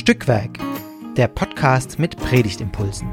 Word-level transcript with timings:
Stückwerk, 0.00 0.58
der 1.18 1.28
Podcast 1.28 1.98
mit 1.98 2.16
Predigtimpulsen. 2.16 3.06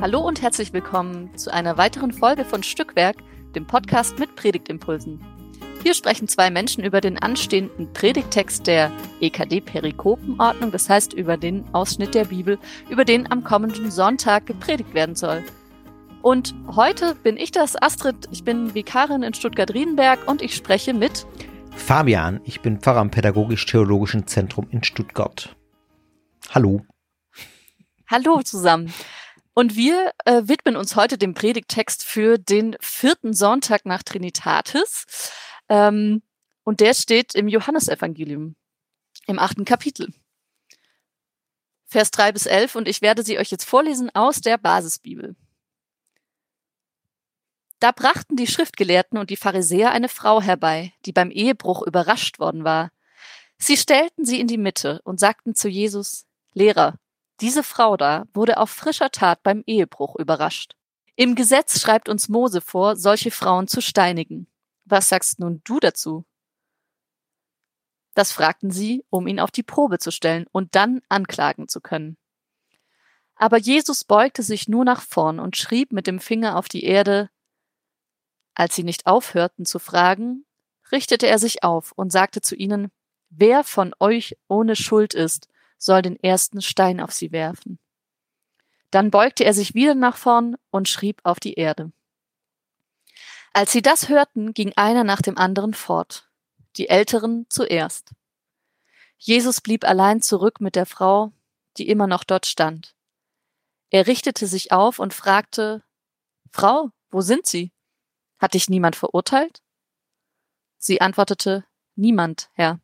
Hallo 0.00 0.18
und 0.26 0.42
herzlich 0.42 0.72
willkommen 0.72 1.30
zu 1.36 1.52
einer 1.52 1.78
weiteren 1.78 2.12
Folge 2.12 2.44
von 2.44 2.64
Stückwerk, 2.64 3.18
dem 3.54 3.64
Podcast 3.64 4.18
mit 4.18 4.34
Predigtimpulsen. 4.34 5.24
Hier 5.84 5.94
sprechen 5.94 6.26
zwei 6.26 6.50
Menschen 6.50 6.82
über 6.82 7.00
den 7.00 7.16
anstehenden 7.16 7.92
Predigtext 7.92 8.66
der 8.66 8.90
EKD-Perikopenordnung, 9.20 10.72
das 10.72 10.90
heißt 10.90 11.12
über 11.12 11.36
den 11.36 11.64
Ausschnitt 11.72 12.16
der 12.16 12.24
Bibel, 12.24 12.58
über 12.90 13.04
den 13.04 13.30
am 13.30 13.44
kommenden 13.44 13.92
Sonntag 13.92 14.46
gepredigt 14.46 14.94
werden 14.94 15.14
soll. 15.14 15.44
Und 16.22 16.54
heute 16.76 17.14
bin 17.14 17.38
ich 17.38 17.50
das, 17.50 17.80
Astrid, 17.80 18.28
ich 18.30 18.44
bin 18.44 18.74
Vikarin 18.74 19.22
in 19.22 19.32
Stuttgart-Riedenberg 19.32 20.28
und 20.28 20.42
ich 20.42 20.54
spreche 20.54 20.92
mit 20.92 21.26
Fabian, 21.74 22.42
ich 22.44 22.60
bin 22.60 22.78
Pfarrer 22.78 23.00
am 23.00 23.10
Pädagogisch-Theologischen 23.10 24.26
Zentrum 24.26 24.68
in 24.70 24.84
Stuttgart. 24.84 25.56
Hallo. 26.50 26.84
Hallo 28.06 28.42
zusammen. 28.42 28.92
Und 29.54 29.76
wir 29.76 30.12
äh, 30.26 30.42
widmen 30.44 30.76
uns 30.76 30.94
heute 30.94 31.16
dem 31.16 31.32
Predigttext 31.32 32.04
für 32.04 32.36
den 32.36 32.76
vierten 32.80 33.32
Sonntag 33.32 33.86
nach 33.86 34.02
Trinitatis. 34.02 35.06
Ähm, 35.70 36.22
und 36.64 36.80
der 36.80 36.92
steht 36.92 37.34
im 37.34 37.48
Johannesevangelium, 37.48 38.56
im 39.26 39.38
achten 39.38 39.64
Kapitel. 39.64 40.12
Vers 41.86 42.10
drei 42.10 42.30
bis 42.30 42.44
elf 42.44 42.74
und 42.74 42.88
ich 42.88 43.00
werde 43.00 43.22
sie 43.22 43.38
euch 43.38 43.50
jetzt 43.50 43.64
vorlesen 43.64 44.10
aus 44.14 44.42
der 44.42 44.58
Basisbibel. 44.58 45.34
Da 47.80 47.92
brachten 47.92 48.36
die 48.36 48.46
Schriftgelehrten 48.46 49.18
und 49.18 49.30
die 49.30 49.36
Pharisäer 49.36 49.90
eine 49.90 50.08
Frau 50.08 50.40
herbei, 50.40 50.92
die 51.06 51.12
beim 51.12 51.30
Ehebruch 51.30 51.82
überrascht 51.82 52.38
worden 52.38 52.62
war. 52.62 52.92
Sie 53.58 53.76
stellten 53.76 54.24
sie 54.24 54.38
in 54.38 54.46
die 54.46 54.58
Mitte 54.58 55.00
und 55.04 55.18
sagten 55.18 55.54
zu 55.54 55.68
Jesus, 55.68 56.26
Lehrer, 56.52 56.96
diese 57.40 57.62
Frau 57.62 57.96
da 57.96 58.26
wurde 58.34 58.58
auf 58.58 58.70
frischer 58.70 59.10
Tat 59.10 59.42
beim 59.42 59.62
Ehebruch 59.66 60.16
überrascht. 60.16 60.76
Im 61.16 61.34
Gesetz 61.34 61.80
schreibt 61.80 62.08
uns 62.08 62.28
Mose 62.28 62.60
vor, 62.60 62.96
solche 62.96 63.30
Frauen 63.30 63.66
zu 63.66 63.80
steinigen. 63.80 64.46
Was 64.84 65.08
sagst 65.08 65.38
nun 65.40 65.62
du 65.64 65.80
dazu? 65.80 66.24
Das 68.14 68.32
fragten 68.32 68.70
sie, 68.70 69.04
um 69.08 69.26
ihn 69.26 69.40
auf 69.40 69.50
die 69.50 69.62
Probe 69.62 69.98
zu 69.98 70.10
stellen 70.10 70.46
und 70.52 70.74
dann 70.74 71.00
anklagen 71.08 71.68
zu 71.68 71.80
können. 71.80 72.16
Aber 73.36 73.56
Jesus 73.56 74.04
beugte 74.04 74.42
sich 74.42 74.68
nur 74.68 74.84
nach 74.84 75.00
vorn 75.00 75.40
und 75.40 75.56
schrieb 75.56 75.92
mit 75.92 76.06
dem 76.06 76.20
Finger 76.20 76.56
auf 76.56 76.68
die 76.68 76.84
Erde. 76.84 77.30
Als 78.54 78.74
sie 78.74 78.84
nicht 78.84 79.06
aufhörten 79.06 79.64
zu 79.64 79.78
fragen, 79.78 80.44
richtete 80.92 81.26
er 81.26 81.38
sich 81.38 81.62
auf 81.62 81.92
und 81.92 82.12
sagte 82.12 82.40
zu 82.40 82.54
ihnen, 82.54 82.90
Wer 83.30 83.62
von 83.62 83.94
euch 84.00 84.36
ohne 84.48 84.74
Schuld 84.74 85.14
ist, 85.14 85.48
soll 85.78 86.02
den 86.02 86.18
ersten 86.22 86.62
Stein 86.62 87.00
auf 87.00 87.12
sie 87.12 87.30
werfen. 87.30 87.78
Dann 88.90 89.10
beugte 89.10 89.44
er 89.44 89.54
sich 89.54 89.74
wieder 89.74 89.94
nach 89.94 90.16
vorn 90.16 90.56
und 90.70 90.88
schrieb 90.88 91.20
auf 91.22 91.38
die 91.38 91.54
Erde. 91.54 91.92
Als 93.52 93.72
sie 93.72 93.82
das 93.82 94.08
hörten, 94.08 94.52
ging 94.52 94.72
einer 94.76 95.04
nach 95.04 95.22
dem 95.22 95.38
anderen 95.38 95.74
fort, 95.74 96.28
die 96.76 96.88
Älteren 96.88 97.46
zuerst. 97.48 98.10
Jesus 99.16 99.60
blieb 99.60 99.84
allein 99.84 100.22
zurück 100.22 100.60
mit 100.60 100.76
der 100.76 100.86
Frau, 100.86 101.32
die 101.76 101.88
immer 101.88 102.06
noch 102.06 102.24
dort 102.24 102.46
stand. 102.46 102.94
Er 103.90 104.06
richtete 104.06 104.46
sich 104.46 104.72
auf 104.72 104.98
und 104.98 105.14
fragte 105.14 105.82
Frau, 106.50 106.90
wo 107.10 107.20
sind 107.20 107.46
Sie? 107.46 107.72
Hat 108.40 108.54
dich 108.54 108.68
niemand 108.70 108.96
verurteilt? 108.96 109.62
Sie 110.78 111.00
antwortete 111.00 111.64
Niemand, 111.94 112.48
Herr. 112.54 112.80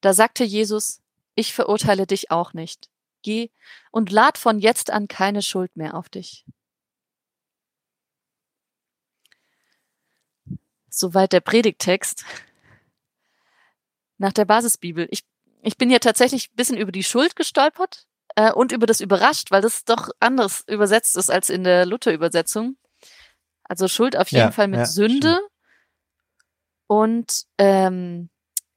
Da 0.00 0.14
sagte 0.14 0.44
Jesus 0.44 1.02
Ich 1.34 1.52
verurteile 1.52 2.06
dich 2.06 2.30
auch 2.30 2.52
nicht. 2.52 2.88
Geh 3.22 3.50
und 3.90 4.10
lad 4.10 4.38
von 4.38 4.60
jetzt 4.60 4.90
an 4.90 5.08
keine 5.08 5.42
Schuld 5.42 5.76
mehr 5.76 5.94
auf 5.94 6.08
dich. 6.08 6.46
Soweit 10.88 11.32
der 11.32 11.40
Predigtext. 11.40 12.24
Nach 14.18 14.32
der 14.32 14.44
Basisbibel. 14.44 15.08
Ich, 15.10 15.24
ich 15.62 15.76
bin 15.76 15.90
ja 15.90 15.98
tatsächlich 15.98 16.50
ein 16.50 16.56
bisschen 16.56 16.76
über 16.76 16.92
die 16.92 17.04
Schuld 17.04 17.36
gestolpert 17.36 18.06
äh, 18.36 18.52
und 18.52 18.70
über 18.70 18.86
das 18.86 19.00
überrascht, 19.00 19.50
weil 19.50 19.62
das 19.62 19.84
doch 19.84 20.10
anders 20.20 20.64
übersetzt 20.68 21.16
ist 21.16 21.30
als 21.30 21.50
in 21.50 21.64
der 21.64 21.86
Luther-Übersetzung. 21.86 22.76
Also 23.70 23.86
Schuld 23.86 24.16
auf 24.16 24.28
jeden 24.32 24.40
Ja, 24.46 24.50
Fall 24.50 24.66
mit 24.66 24.80
ja, 24.80 24.84
Sünde 24.86 25.28
stimmt. 25.34 25.50
und 26.88 27.44
ähm, 27.58 28.28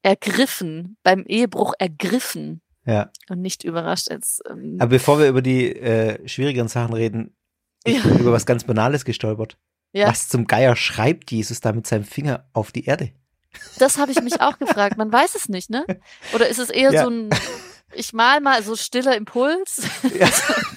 ergriffen, 0.03 0.97
beim 1.01 1.23
Ehebruch 1.25 1.73
ergriffen 1.79 2.61
Ja. 2.85 3.09
und 3.27 3.41
nicht 3.41 3.63
überrascht 3.63 4.11
als 4.11 4.39
ähm, 4.47 4.75
Aber 4.79 4.89
bevor 4.89 5.17
wir 5.17 5.27
über 5.27 5.41
die 5.41 5.75
äh, 5.75 6.27
schwierigeren 6.27 6.67
Sachen 6.67 6.93
reden, 6.93 7.35
ich 7.85 8.01
bin 8.03 8.19
über 8.19 8.31
was 8.31 8.45
ganz 8.45 8.65
Banales 8.65 9.03
gestolpert. 9.03 9.57
ja, 9.93 10.07
Was 10.07 10.29
zum 10.29 10.45
Geier 10.45 10.75
schreibt 10.75 11.31
Jesus 11.31 11.59
da 11.59 11.71
mit 11.73 11.87
seinem 11.87 12.03
Finger 12.03 12.47
auf 12.53 12.71
die 12.71 12.85
Erde? 12.85 13.11
das 13.79 13.97
habe 13.97 14.11
ich 14.11 14.21
mich 14.21 14.41
auch 14.41 14.57
gefragt. 14.59 14.97
Man 14.97 15.11
weiß 15.11 15.33
es 15.35 15.47
nicht, 15.49 15.69
ne? 15.71 15.85
Oder 16.33 16.47
ist 16.49 16.57
es 16.59 16.69
eher 16.69 16.91
Ja. 16.91 17.03
so 17.03 17.09
ein 17.09 17.29
ich 17.95 18.11
mal 18.13 18.41
mal 18.41 18.61
so 18.63 18.75
stiller 18.75 19.15
Impuls? 19.15 19.87
Ja. 20.19 20.27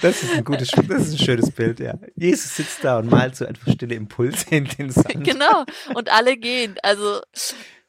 Das 0.00 0.22
ist 0.22 0.32
ein 0.34 0.44
gutes, 0.44 0.68
das 0.70 1.08
ist 1.08 1.12
ein 1.12 1.24
schönes 1.24 1.50
Bild, 1.50 1.80
ja. 1.80 1.94
Jesus 2.16 2.56
sitzt 2.56 2.82
da 2.82 2.98
und 2.98 3.10
malt 3.10 3.36
so 3.36 3.46
einfach 3.46 3.72
stille 3.72 3.94
Impulse 3.94 4.46
in 4.50 4.64
den 4.64 4.90
Sand. 4.90 5.24
genau. 5.24 5.64
Und 5.94 6.10
alle 6.10 6.36
gehen. 6.36 6.76
Also 6.82 7.20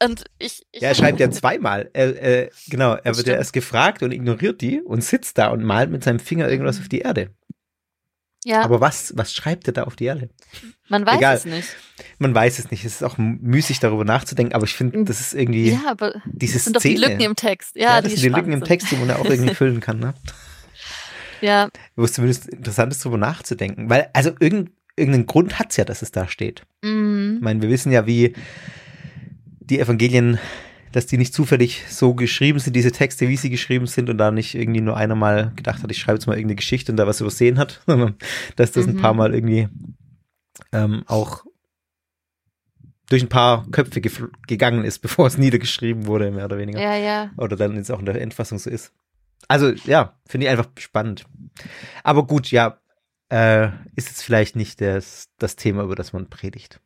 und 0.03 0.25
ich, 0.39 0.65
ich 0.71 0.81
Ja, 0.81 0.89
er 0.89 0.95
schreibt 0.95 1.19
ja 1.19 1.31
zweimal. 1.31 1.89
Er, 1.93 2.21
äh, 2.21 2.49
genau, 2.67 2.93
er 2.93 3.15
wird 3.15 3.27
ja 3.27 3.35
erst 3.35 3.53
gefragt 3.53 4.03
und 4.03 4.11
ignoriert 4.11 4.61
die 4.61 4.81
und 4.81 5.03
sitzt 5.03 5.37
da 5.37 5.47
und 5.47 5.63
malt 5.63 5.91
mit 5.91 6.03
seinem 6.03 6.19
Finger 6.19 6.49
irgendwas 6.49 6.79
auf 6.79 6.89
die 6.89 6.99
Erde. 6.99 7.29
Ja, 8.45 8.61
Aber 8.63 8.81
was, 8.81 9.13
was 9.15 9.33
schreibt 9.33 9.67
er 9.67 9.73
da 9.73 9.83
auf 9.83 9.95
die 9.95 10.05
Erde? 10.05 10.29
man 10.89 11.05
weiß 11.05 11.17
egal. 11.17 11.35
es 11.37 11.45
nicht. 11.45 11.67
Man 12.19 12.33
weiß 12.35 12.59
es 12.59 12.71
nicht. 12.71 12.85
Es 12.85 12.95
ist 12.95 13.03
auch 13.03 13.17
müßig 13.17 13.79
darüber 13.79 14.05
nachzudenden, 14.05 14.53
aber 14.53 14.65
ich 14.65 14.73
finde, 14.73 15.03
das 15.05 15.19
ist 15.21 15.33
irgendwie 15.33 15.71
Ja, 15.71 15.81
aber 15.87 16.13
diese 16.25 16.53
das 16.53 16.63
sind 16.65 16.75
doch 16.75 16.81
die 16.81 16.95
Szene. 16.97 17.07
Lücken 17.07 17.21
im 17.21 17.35
Text. 17.35 17.75
Ja, 17.75 17.81
ja, 17.81 18.01
das 18.01 18.11
die 18.13 18.17
sind 18.19 18.23
die 18.23 18.29
Lücken 18.29 18.35
spannend 18.41 18.53
im 18.53 18.59
sind. 18.59 18.67
Text, 18.67 18.91
die 18.91 18.95
man 18.97 19.11
auch 19.11 19.25
irgendwie 19.25 19.55
füllen 19.55 19.79
kann, 19.79 19.99
ne? 19.99 20.13
Ja, 21.41 21.69
Wo 21.95 22.03
es 22.05 22.13
zumindest 22.13 22.47
interessant 22.47 22.91
ist, 22.93 23.03
darüber 23.03 23.17
nachzudenken. 23.17 23.89
Weil, 23.89 24.09
also 24.13 24.31
irgend, 24.39 24.71
irgendeinen 24.95 25.25
Grund 25.25 25.59
hat's 25.59 25.75
ja, 25.77 25.83
dass 25.83 26.01
es 26.01 26.11
da 26.11 26.27
steht. 26.27 26.63
mhm. 26.81 27.33
Ich 27.37 27.41
meine, 27.43 27.61
wir 27.61 27.69
wissen 27.69 27.91
ja, 27.91 28.05
wie 28.07 28.33
die 29.59 29.79
Evangelien, 29.79 30.39
dass 30.93 31.05
die 31.07 31.17
nicht 31.17 31.33
zufällig 31.33 31.83
so 31.89 32.13
geschrieben 32.13 32.59
sind, 32.59 32.75
diese 32.75 32.91
Texte, 32.93 33.27
wie 33.27 33.35
sie 33.35 33.49
geschrieben 33.49 33.85
sind 33.87 34.09
und 34.09 34.17
da 34.17 34.31
nicht 34.31 34.55
irgendwie 34.55 34.79
nur 34.81 34.95
einer 34.95 35.15
mal 35.15 35.51
gedacht 35.55 35.83
hat, 35.83 35.91
ich 35.91 35.97
schreibe 35.97 36.17
jetzt 36.17 36.27
mal 36.27 36.33
irgendeine 36.37 36.55
Geschichte 36.55 36.91
und 36.93 36.97
da 36.97 37.05
was 37.07 37.19
übersehen 37.19 37.59
hat, 37.59 37.81
sondern 37.87 38.15
dass 38.55 38.71
das 38.71 38.87
ein 38.87 38.95
Mhm. 38.95 39.01
paar 39.01 39.13
Mal 39.13 39.33
irgendwie 39.33 39.67
ähm, 40.71 41.03
auch 41.07 41.43
durch 43.09 43.21
ein 43.23 43.29
paar 43.29 43.67
Köpfe 43.71 44.01
gegangen 44.47 44.85
ist, 44.85 44.99
bevor 45.01 45.27
es 45.27 45.37
niedergeschrieben 45.37 46.05
wurde, 46.05 46.31
mehr 46.31 46.45
oder 46.45 46.57
weniger. 46.57 46.79
ja, 46.81 46.95
ja. 46.95 47.31
Oder 47.37 47.55
dann 47.57 47.75
jetzt 47.75 47.91
auch 47.91 47.99
in 47.99 48.05
der 48.05 48.21
Endfassung 48.21 48.57
so 48.59 48.69
ist. 48.69 48.93
Also 49.47 49.71
ja, 49.85 50.17
finde 50.25 50.45
ich 50.47 50.51
einfach 50.51 50.69
spannend. 50.79 51.25
Aber 52.03 52.25
gut, 52.25 52.49
ja, 52.51 52.77
äh, 53.29 53.67
ist 53.95 54.07
jetzt 54.07 54.23
vielleicht 54.23 54.55
nicht 54.55 54.79
das, 54.79 55.29
das 55.37 55.55
Thema, 55.57 55.83
über 55.83 55.95
das 55.95 56.13
man 56.13 56.29
predigt. 56.29 56.79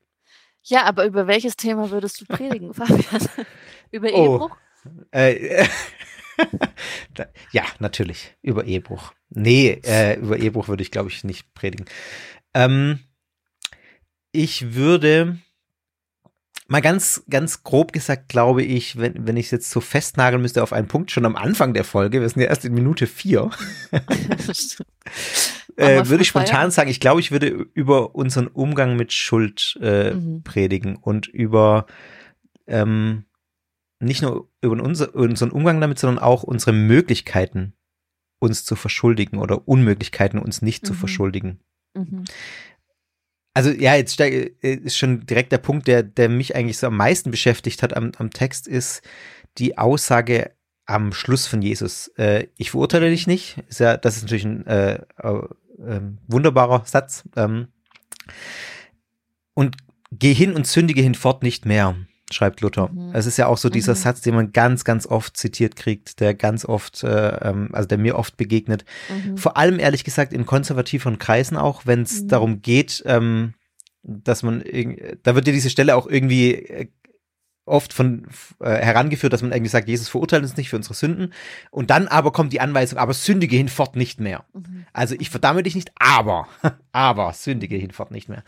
Ja, 0.69 0.83
aber 0.83 1.05
über 1.05 1.27
welches 1.27 1.55
Thema 1.55 1.89
würdest 1.91 2.21
du 2.21 2.25
predigen, 2.29 2.73
Fabian? 2.73 3.27
über 3.91 4.07
Oh. 4.13 4.33
Ehebruch? 4.33 4.57
Äh, 5.11 5.65
da- 7.13 7.27
ja, 7.51 7.63
natürlich. 7.79 8.35
Über 8.41 8.65
Ehebruch. 8.65 9.13
Nee, 9.29 9.81
äh, 9.85 10.17
über 10.19 10.37
Ehebruch 10.37 10.67
würde 10.67 10.83
ich, 10.83 10.91
glaube 10.91 11.09
ich, 11.09 11.23
nicht 11.23 11.53
predigen. 11.53 11.85
Ähm, 12.53 12.99
ich 14.31 14.73
würde 14.75 15.39
mal 16.67 16.81
ganz, 16.81 17.23
ganz 17.29 17.63
grob 17.63 17.91
gesagt, 17.93 18.29
glaube 18.29 18.61
ich, 18.63 18.97
wenn, 18.97 19.25
wenn 19.25 19.37
ich 19.37 19.45
es 19.47 19.51
jetzt 19.51 19.71
so 19.71 19.79
festnageln 19.81 20.41
müsste 20.41 20.63
auf 20.63 20.73
einen 20.73 20.87
Punkt, 20.87 21.11
schon 21.11 21.25
am 21.25 21.35
Anfang 21.35 21.73
der 21.73 21.83
Folge, 21.85 22.21
wir 22.21 22.29
sind 22.29 22.41
ja 22.41 22.47
erst 22.49 22.65
in 22.65 22.73
Minute 22.73 23.07
vier, 23.07 23.49
äh, 25.77 26.07
würde 26.09 26.21
ich 26.23 26.27
spontan 26.27 26.71
sagen, 26.71 26.89
ich 26.89 26.99
glaube, 26.99 27.19
ich 27.21 27.31
würde 27.31 27.47
über 27.47 28.15
unseren 28.15 28.47
Umgang 28.47 28.95
mit 28.95 29.13
Schuld 29.13 29.77
äh, 29.81 30.13
Mhm. 30.13 30.43
predigen 30.43 30.95
und 30.97 31.27
über 31.27 31.85
ähm, 32.67 33.25
nicht 33.99 34.21
nur 34.21 34.49
über 34.61 34.81
unser, 34.83 35.15
unseren 35.15 35.51
Umgang 35.51 35.79
damit, 35.81 35.99
sondern 35.99 36.23
auch 36.23 36.43
unsere 36.43 36.73
Möglichkeiten, 36.73 37.73
uns 38.39 38.63
zu 38.65 38.75
verschuldigen 38.75 39.39
oder 39.39 39.67
Unmöglichkeiten, 39.67 40.39
uns 40.39 40.61
nicht 40.61 40.85
zu 40.85 40.93
Mhm. 40.93 40.97
verschuldigen. 40.97 41.59
Mhm. 41.95 42.25
Also 43.53 43.71
ja, 43.71 43.95
jetzt 43.95 44.19
äh, 44.19 44.51
ist 44.61 44.97
schon 44.97 45.25
direkt 45.25 45.51
der 45.51 45.57
Punkt, 45.57 45.87
der, 45.87 46.03
der 46.03 46.29
mich 46.29 46.55
eigentlich 46.55 46.77
so 46.77 46.87
am 46.87 46.97
meisten 46.97 47.31
beschäftigt 47.31 47.81
hat 47.81 47.95
am, 47.97 48.11
am 48.17 48.29
Text, 48.29 48.67
ist 48.67 49.01
die 49.57 49.77
Aussage, 49.79 50.51
am 50.85 51.11
Schluss 51.11 51.47
von 51.47 51.61
Jesus, 51.61 52.07
äh, 52.17 52.47
ich 52.55 52.71
verurteile 52.71 53.09
dich 53.09 53.27
nicht, 53.27 53.57
ist 53.67 53.79
ja, 53.79 53.97
das 53.97 54.15
ist 54.15 54.23
natürlich 54.23 54.45
ein 54.45 54.65
äh, 54.67 54.99
äh, 55.79 56.01
wunderbarer 56.27 56.83
Satz. 56.85 57.23
Ähm, 57.35 57.67
und 59.53 59.77
geh 60.11 60.33
hin 60.33 60.53
und 60.53 60.67
sündige 60.67 61.01
hinfort 61.01 61.43
nicht 61.43 61.65
mehr, 61.65 61.95
schreibt 62.31 62.61
Luther. 62.61 62.89
Mhm. 62.89 63.11
Es 63.13 63.25
ist 63.25 63.37
ja 63.37 63.47
auch 63.47 63.57
so 63.57 63.69
dieser 63.69 63.93
mhm. 63.93 63.97
Satz, 63.97 64.21
den 64.21 64.35
man 64.35 64.51
ganz, 64.51 64.83
ganz 64.83 65.07
oft 65.07 65.37
zitiert 65.37 65.75
kriegt, 65.75 66.19
der 66.19 66.33
ganz 66.33 66.65
oft, 66.65 67.03
äh, 67.03 67.37
ähm, 67.37 67.69
also 67.73 67.87
der 67.87 67.97
mir 67.97 68.17
oft 68.17 68.37
begegnet. 68.37 68.85
Mhm. 69.09 69.37
Vor 69.37 69.57
allem 69.57 69.79
ehrlich 69.79 70.03
gesagt 70.03 70.33
in 70.33 70.45
konservativeren 70.45 71.19
Kreisen 71.19 71.57
auch, 71.57 71.85
wenn 71.85 72.03
es 72.03 72.23
mhm. 72.23 72.27
darum 72.27 72.61
geht, 72.61 73.03
ähm, 73.05 73.53
dass 74.03 74.43
man, 74.43 74.63
da 75.23 75.35
wird 75.35 75.47
ja 75.47 75.53
diese 75.53 75.69
Stelle 75.69 75.95
auch 75.95 76.07
irgendwie 76.07 76.53
äh, 76.53 76.87
oft 77.67 77.93
von 77.93 78.25
äh, 78.61 78.69
herangeführt, 78.69 79.33
dass 79.33 79.41
man 79.41 79.51
irgendwie 79.51 79.69
sagt, 79.69 79.87
Jesus 79.87 80.07
verurteilt 80.07 80.43
uns 80.43 80.55
nicht 80.55 80.69
für 80.69 80.77
unsere 80.77 80.93
Sünden. 80.93 81.33
Und 81.69 81.89
dann 81.89 82.07
aber 82.07 82.31
kommt 82.31 82.53
die 82.53 82.61
Anweisung, 82.61 82.97
aber 82.97 83.13
sündige 83.13 83.57
hinfort 83.57 83.95
nicht 83.95 84.19
mehr. 84.19 84.45
Mhm. 84.53 84.76
Also 84.97 85.15
ich 85.19 85.29
verdamme 85.29 85.61
dich 85.61 85.75
nicht, 85.75 85.91
aber, 85.95 86.47
aber 86.91 87.31
sündige 87.33 87.75
hinfort 87.75 88.09
nicht 88.09 88.29
mehr. 88.29 88.43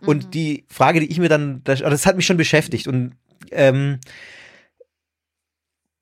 Mhm. 0.00 0.08
Und 0.08 0.34
die 0.34 0.64
Frage, 0.68 0.98
die 0.98 1.10
ich 1.10 1.18
mir 1.18 1.28
dann, 1.28 1.62
das, 1.64 1.80
das 1.80 2.06
hat 2.06 2.16
mich 2.16 2.24
schon 2.24 2.38
beschäftigt 2.38 2.88
und 2.88 3.16
ähm, 3.50 4.00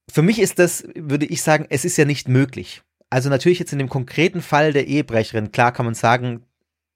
für 0.08 0.22
mich 0.22 0.38
ist 0.38 0.60
das, 0.60 0.86
würde 0.94 1.26
ich 1.26 1.42
sagen, 1.42 1.66
es 1.68 1.84
ist 1.84 1.96
ja 1.96 2.04
nicht 2.04 2.28
möglich. 2.28 2.82
Also 3.10 3.28
natürlich 3.28 3.58
jetzt 3.58 3.72
in 3.72 3.80
dem 3.80 3.88
konkreten 3.88 4.40
Fall 4.40 4.72
der 4.72 4.86
Ehebrecherin, 4.86 5.50
klar 5.50 5.72
kann 5.72 5.84
man 5.84 5.94
sagen, 5.94 6.44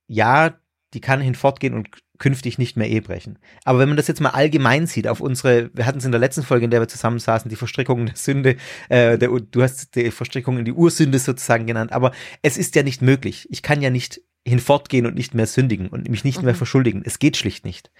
ja, 0.06 0.54
die 0.94 1.00
kann 1.00 1.20
hinfortgehen 1.20 1.74
und 1.74 1.88
künftig 2.22 2.56
nicht 2.56 2.76
mehr 2.76 2.88
Ehe 2.88 3.02
brechen. 3.02 3.36
Aber 3.64 3.80
wenn 3.80 3.88
man 3.88 3.96
das 3.96 4.06
jetzt 4.06 4.20
mal 4.20 4.30
allgemein 4.30 4.86
sieht, 4.86 5.08
auf 5.08 5.20
unsere, 5.20 5.70
wir 5.74 5.86
hatten 5.86 5.98
es 5.98 6.04
in 6.04 6.12
der 6.12 6.20
letzten 6.20 6.44
Folge, 6.44 6.64
in 6.64 6.70
der 6.70 6.78
wir 6.78 6.86
zusammensaßen, 6.86 7.48
die 7.48 7.56
Verstrickungen 7.56 8.06
der 8.06 8.14
Sünde, 8.14 8.56
äh, 8.88 9.18
der, 9.18 9.28
du 9.28 9.62
hast 9.62 9.96
die 9.96 10.12
Verstrickung 10.12 10.56
in 10.56 10.64
die 10.64 10.72
Ursünde 10.72 11.18
sozusagen 11.18 11.66
genannt, 11.66 11.92
aber 11.92 12.12
es 12.40 12.56
ist 12.56 12.76
ja 12.76 12.84
nicht 12.84 13.02
möglich. 13.02 13.48
Ich 13.50 13.62
kann 13.62 13.82
ja 13.82 13.90
nicht 13.90 14.20
hinfortgehen 14.46 15.04
und 15.04 15.16
nicht 15.16 15.34
mehr 15.34 15.48
sündigen 15.48 15.88
und 15.88 16.08
mich 16.08 16.22
nicht 16.22 16.38
mhm. 16.38 16.44
mehr 16.44 16.54
verschuldigen. 16.54 17.02
Es 17.04 17.18
geht 17.18 17.36
schlicht 17.36 17.64
nicht. 17.64 17.90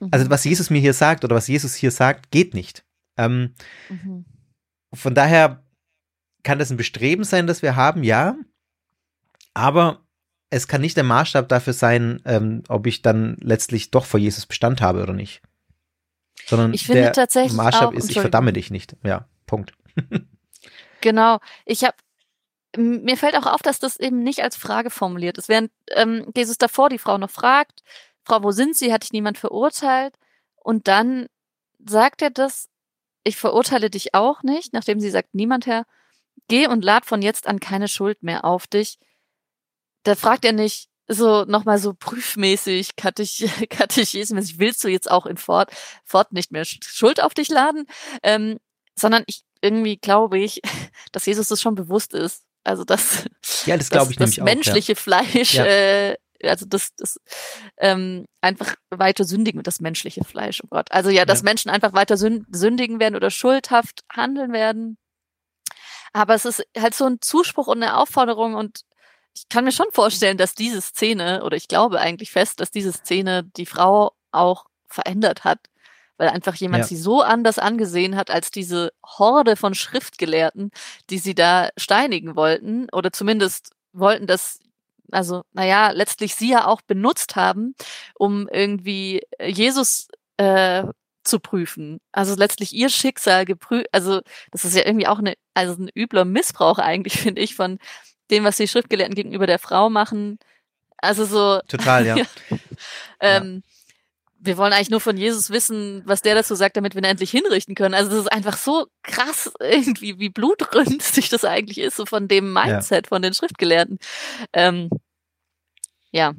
Mhm. 0.00 0.08
Also 0.12 0.30
was 0.30 0.44
Jesus 0.44 0.70
mir 0.70 0.80
hier 0.80 0.94
sagt 0.94 1.24
oder 1.24 1.34
was 1.34 1.48
Jesus 1.48 1.74
hier 1.74 1.90
sagt, 1.90 2.30
geht 2.30 2.54
nicht. 2.54 2.84
Ähm, 3.16 3.54
mhm. 3.88 4.24
Von 4.94 5.16
daher 5.16 5.64
kann 6.44 6.60
das 6.60 6.70
ein 6.70 6.76
Bestreben 6.76 7.24
sein, 7.24 7.48
das 7.48 7.62
wir 7.62 7.74
haben, 7.74 8.04
ja. 8.04 8.36
Aber 9.52 10.06
es 10.50 10.68
kann 10.68 10.80
nicht 10.80 10.96
der 10.96 11.04
Maßstab 11.04 11.48
dafür 11.48 11.72
sein, 11.72 12.22
ähm, 12.24 12.62
ob 12.68 12.86
ich 12.86 13.02
dann 13.02 13.36
letztlich 13.40 13.90
doch 13.90 14.04
vor 14.04 14.18
Jesus 14.18 14.46
Bestand 14.46 14.80
habe 14.80 15.02
oder 15.02 15.12
nicht. 15.12 15.42
Sondern 16.46 16.72
ich 16.72 16.86
finde 16.86 17.02
der 17.02 17.12
tatsächlich 17.12 17.52
Maßstab 17.52 17.88
auch, 17.88 17.92
ist, 17.92 18.10
ich 18.10 18.20
verdamme 18.20 18.52
dich 18.52 18.70
nicht. 18.70 18.96
Ja, 19.02 19.28
Punkt. 19.46 19.72
genau. 21.00 21.40
Ich 21.64 21.84
habe 21.84 21.96
mir 22.76 23.16
fällt 23.16 23.34
auch 23.34 23.46
auf, 23.46 23.62
dass 23.62 23.78
das 23.78 23.98
eben 23.98 24.22
nicht 24.22 24.42
als 24.42 24.56
Frage 24.56 24.90
formuliert 24.90 25.38
ist. 25.38 25.48
Während 25.48 25.70
ähm, 25.92 26.30
Jesus 26.36 26.58
davor 26.58 26.90
die 26.90 26.98
Frau 26.98 27.16
noch 27.16 27.30
fragt, 27.30 27.82
Frau, 28.24 28.42
wo 28.42 28.52
sind 28.52 28.76
Sie? 28.76 28.92
Hat 28.92 29.02
dich 29.02 29.12
niemand 29.12 29.38
verurteilt? 29.38 30.14
Und 30.56 30.86
dann 30.86 31.28
sagt 31.86 32.20
er 32.20 32.30
das, 32.30 32.68
ich 33.24 33.36
verurteile 33.36 33.90
dich 33.90 34.14
auch 34.14 34.42
nicht, 34.42 34.72
nachdem 34.72 35.00
sie 35.00 35.10
sagt, 35.10 35.34
niemand 35.34 35.66
Herr, 35.66 35.84
geh 36.48 36.66
und 36.66 36.84
lad 36.84 37.06
von 37.06 37.22
jetzt 37.22 37.46
an 37.46 37.60
keine 37.60 37.88
Schuld 37.88 38.22
mehr 38.22 38.44
auf 38.44 38.66
dich 38.66 38.98
da 40.02 40.14
fragt 40.14 40.44
er 40.44 40.52
nicht 40.52 40.88
so 41.08 41.44
nochmal 41.44 41.78
so 41.78 41.94
prüfmäßig, 41.94 42.96
katechismäßig, 42.96 44.58
willst 44.58 44.84
du 44.84 44.88
jetzt 44.88 45.10
auch 45.10 45.26
in 45.26 45.38
Fort, 45.38 45.70
Fort 46.04 46.32
nicht 46.32 46.52
mehr 46.52 46.64
Schuld 46.64 47.22
auf 47.22 47.34
dich 47.34 47.48
laden? 47.48 47.86
Ähm, 48.22 48.58
sondern 48.94 49.24
ich 49.26 49.42
irgendwie 49.62 49.96
glaube 49.96 50.38
ich, 50.38 50.60
dass 51.12 51.26
Jesus 51.26 51.48
das 51.48 51.60
schon 51.60 51.74
bewusst 51.74 52.12
ist. 52.14 52.44
Also 52.64 52.84
dass 52.84 53.24
ja, 53.66 53.76
das, 53.76 53.90
glaube 53.90 54.10
ich 54.12 54.18
das, 54.18 54.36
menschliche 54.36 54.92
auch, 54.92 54.96
ja. 54.96 55.02
Fleisch, 55.02 55.54
ja. 55.54 55.64
äh, 55.64 56.16
also 56.44 56.66
das, 56.66 56.94
das 56.96 57.18
ähm, 57.78 58.26
einfach 58.40 58.76
weiter 58.90 59.24
sündigen 59.24 59.62
das 59.62 59.80
menschliche 59.80 60.22
Fleisch, 60.24 60.60
oh 60.62 60.68
Gott. 60.70 60.92
Also 60.92 61.10
ja, 61.10 61.24
dass. 61.24 61.42
Menschen 61.42 61.70
einfach 61.70 61.94
weiter 61.94 62.16
sündigen 62.16 63.00
werden 63.00 63.16
oder 63.16 63.30
schuldhaft 63.30 64.04
handeln 64.12 64.52
werden. 64.52 64.98
Aber 66.12 66.34
es 66.34 66.44
ist 66.44 66.64
halt 66.78 66.94
so 66.94 67.06
ein 67.06 67.20
Zuspruch 67.20 67.66
und 67.66 67.82
eine 67.82 67.96
Aufforderung 67.96 68.54
und 68.54 68.82
ich 69.38 69.48
kann 69.48 69.64
mir 69.64 69.72
schon 69.72 69.90
vorstellen, 69.92 70.36
dass 70.36 70.54
diese 70.54 70.80
Szene, 70.80 71.44
oder 71.44 71.56
ich 71.56 71.68
glaube 71.68 72.00
eigentlich 72.00 72.30
fest, 72.30 72.60
dass 72.60 72.70
diese 72.70 72.92
Szene 72.92 73.44
die 73.56 73.66
Frau 73.66 74.12
auch 74.32 74.66
verändert 74.88 75.44
hat, 75.44 75.58
weil 76.16 76.30
einfach 76.30 76.54
jemand 76.56 76.84
ja. 76.84 76.88
sie 76.88 76.96
so 76.96 77.22
anders 77.22 77.58
angesehen 77.58 78.16
hat 78.16 78.30
als 78.30 78.50
diese 78.50 78.92
Horde 79.04 79.56
von 79.56 79.74
Schriftgelehrten, 79.74 80.70
die 81.10 81.18
sie 81.18 81.34
da 81.34 81.68
steinigen 81.76 82.34
wollten, 82.34 82.88
oder 82.92 83.12
zumindest 83.12 83.70
wollten, 83.92 84.26
dass 84.26 84.58
also, 85.10 85.42
naja, 85.52 85.90
letztlich 85.90 86.34
sie 86.34 86.50
ja 86.50 86.66
auch 86.66 86.82
benutzt 86.82 87.34
haben, 87.34 87.74
um 88.14 88.46
irgendwie 88.48 89.22
Jesus 89.40 90.08
äh, 90.36 90.84
zu 91.24 91.40
prüfen. 91.40 92.00
Also 92.12 92.34
letztlich 92.34 92.72
ihr 92.74 92.90
Schicksal 92.90 93.44
geprüft, 93.44 93.86
also 93.92 94.20
das 94.50 94.64
ist 94.64 94.74
ja 94.76 94.84
irgendwie 94.84 95.06
auch 95.06 95.18
eine, 95.18 95.34
also 95.54 95.74
ein 95.82 95.90
übler 95.94 96.24
Missbrauch 96.24 96.78
eigentlich, 96.78 97.14
finde 97.20 97.40
ich, 97.40 97.54
von 97.54 97.78
dem, 98.30 98.44
was 98.44 98.56
die 98.56 98.68
Schriftgelehrten 98.68 99.14
gegenüber 99.14 99.46
der 99.46 99.58
Frau 99.58 99.90
machen. 99.90 100.38
Also 100.98 101.24
so. 101.24 101.60
Total, 101.68 102.06
ja. 102.06 102.16
ähm, 103.20 103.62
ja. 103.64 103.72
Wir 104.40 104.56
wollen 104.56 104.72
eigentlich 104.72 104.90
nur 104.90 105.00
von 105.00 105.16
Jesus 105.16 105.50
wissen, 105.50 106.02
was 106.04 106.22
der 106.22 106.36
dazu 106.36 106.54
sagt, 106.54 106.76
damit 106.76 106.94
wir 106.94 107.02
ihn 107.02 107.10
endlich 107.10 107.32
hinrichten 107.32 107.74
können. 107.74 107.94
Also 107.94 108.10
das 108.10 108.20
ist 108.20 108.32
einfach 108.32 108.56
so 108.56 108.86
krass 109.02 109.50
irgendwie, 109.58 110.18
wie 110.20 110.28
blutrünstig 110.28 111.28
das 111.30 111.44
eigentlich 111.44 111.78
ist, 111.78 111.96
so 111.96 112.06
von 112.06 112.28
dem 112.28 112.52
Mindset 112.52 113.06
ja. 113.06 113.08
von 113.08 113.20
den 113.20 113.34
Schriftgelehrten. 113.34 113.98
Ähm, 114.52 114.90
ja, 116.12 116.34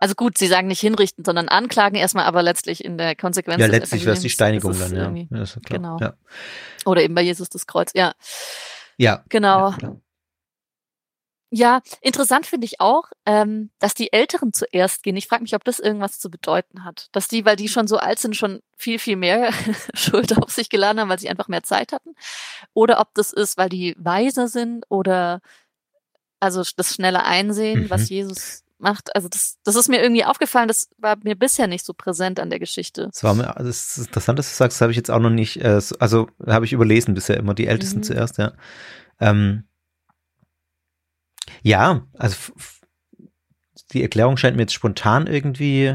also 0.00 0.14
gut, 0.14 0.38
sie 0.38 0.46
sagen 0.46 0.68
nicht 0.68 0.80
hinrichten, 0.80 1.24
sondern 1.24 1.48
anklagen 1.48 1.96
erstmal, 1.96 2.24
aber 2.24 2.42
letztlich 2.42 2.84
in 2.84 2.98
der 2.98 3.16
Konsequenz. 3.16 3.60
Ja, 3.60 3.66
letztlich 3.66 4.04
wäre 4.04 4.14
es 4.14 4.22
die 4.22 4.30
Steinigung 4.30 4.78
dann, 4.78 4.94
ja. 4.94 5.38
ja 5.38 5.44
genau. 5.68 5.98
Ja. 5.98 6.14
Oder 6.84 7.02
eben 7.02 7.16
bei 7.16 7.22
Jesus 7.22 7.48
das 7.48 7.66
Kreuz, 7.66 7.90
ja. 7.94 8.14
Ja. 8.96 9.24
Genau. 9.28 9.70
Ja, 9.70 9.96
ja, 11.50 11.80
interessant 12.02 12.46
finde 12.46 12.66
ich 12.66 12.80
auch, 12.80 13.04
ähm, 13.24 13.70
dass 13.78 13.94
die 13.94 14.12
Älteren 14.12 14.52
zuerst 14.52 15.02
gehen. 15.02 15.16
Ich 15.16 15.28
frage 15.28 15.42
mich, 15.42 15.54
ob 15.54 15.64
das 15.64 15.78
irgendwas 15.78 16.18
zu 16.18 16.30
bedeuten 16.30 16.84
hat. 16.84 17.08
Dass 17.12 17.28
die, 17.28 17.44
weil 17.44 17.56
die 17.56 17.68
schon 17.68 17.86
so 17.88 17.96
alt 17.96 18.18
sind, 18.18 18.36
schon 18.36 18.60
viel, 18.76 18.98
viel 18.98 19.16
mehr 19.16 19.50
Schuld 19.94 20.36
auf 20.36 20.50
sich 20.50 20.68
geladen 20.68 21.00
haben, 21.00 21.08
weil 21.08 21.18
sie 21.18 21.30
einfach 21.30 21.48
mehr 21.48 21.62
Zeit 21.62 21.92
hatten. 21.92 22.14
Oder 22.74 23.00
ob 23.00 23.14
das 23.14 23.32
ist, 23.32 23.56
weil 23.56 23.70
die 23.70 23.94
weiser 23.98 24.48
sind 24.48 24.84
oder 24.90 25.40
also 26.40 26.62
das 26.76 26.94
schnelle 26.94 27.24
Einsehen, 27.24 27.84
mhm. 27.84 27.90
was 27.90 28.10
Jesus 28.10 28.62
macht. 28.78 29.14
Also 29.16 29.28
das, 29.28 29.56
das 29.64 29.74
ist 29.74 29.88
mir 29.88 30.02
irgendwie 30.02 30.24
aufgefallen, 30.24 30.68
das 30.68 30.88
war 30.98 31.16
mir 31.22 31.34
bisher 31.34 31.66
nicht 31.66 31.84
so 31.84 31.94
präsent 31.94 32.40
an 32.40 32.50
der 32.50 32.58
Geschichte. 32.58 33.08
Das 33.10 33.24
war 33.24 33.34
mir, 33.34 33.56
also 33.56 33.68
das 33.68 33.96
ist 33.96 34.06
interessant, 34.06 34.38
dass 34.38 34.50
du 34.50 34.54
sagst, 34.54 34.76
das 34.76 34.82
habe 34.82 34.92
ich 34.92 34.96
jetzt 34.96 35.10
auch 35.10 35.18
noch 35.18 35.30
nicht, 35.30 35.56
äh, 35.62 35.80
also 35.98 36.28
habe 36.46 36.64
ich 36.64 36.72
überlesen 36.72 37.14
bisher 37.14 37.38
immer, 37.38 37.54
die 37.54 37.66
Ältesten 37.66 37.98
mhm. 37.98 38.04
zuerst, 38.04 38.38
ja. 38.38 38.52
Ähm, 39.20 39.64
ja, 41.62 42.06
also 42.14 42.36
die 43.92 44.02
Erklärung 44.02 44.36
scheint 44.36 44.56
mir 44.56 44.62
jetzt 44.62 44.74
spontan 44.74 45.26
irgendwie 45.26 45.94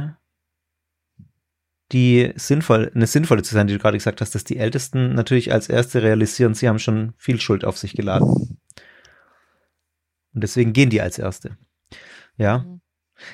die 1.92 2.34
sinnvoll, 2.36 2.92
eine 2.96 3.08
sinnvolle 3.08 3.44
zu 3.44 3.54
sein, 3.54 3.68
die 3.68 3.74
du 3.74 3.80
gerade 3.80 3.98
gesagt 3.98 4.20
hast, 4.20 4.34
dass 4.34 4.44
die 4.44 4.58
Ältesten 4.58 5.14
natürlich 5.14 5.52
als 5.54 5.70
Erste 5.70 6.02
realisieren, 6.02 6.56
sie 6.56 6.68
haben 6.68 6.80
schon 6.80 7.14
viel 7.18 7.40
Schuld 7.40 7.66
auf 7.66 7.78
sich 7.78 7.94
geladen. 7.94 8.58
Und 10.34 10.42
deswegen 10.42 10.74
gehen 10.74 10.90
die 10.90 11.02
als 11.02 11.20
Erste. 11.20 11.58
Ja. 12.38 12.60
Mhm. 12.60 12.82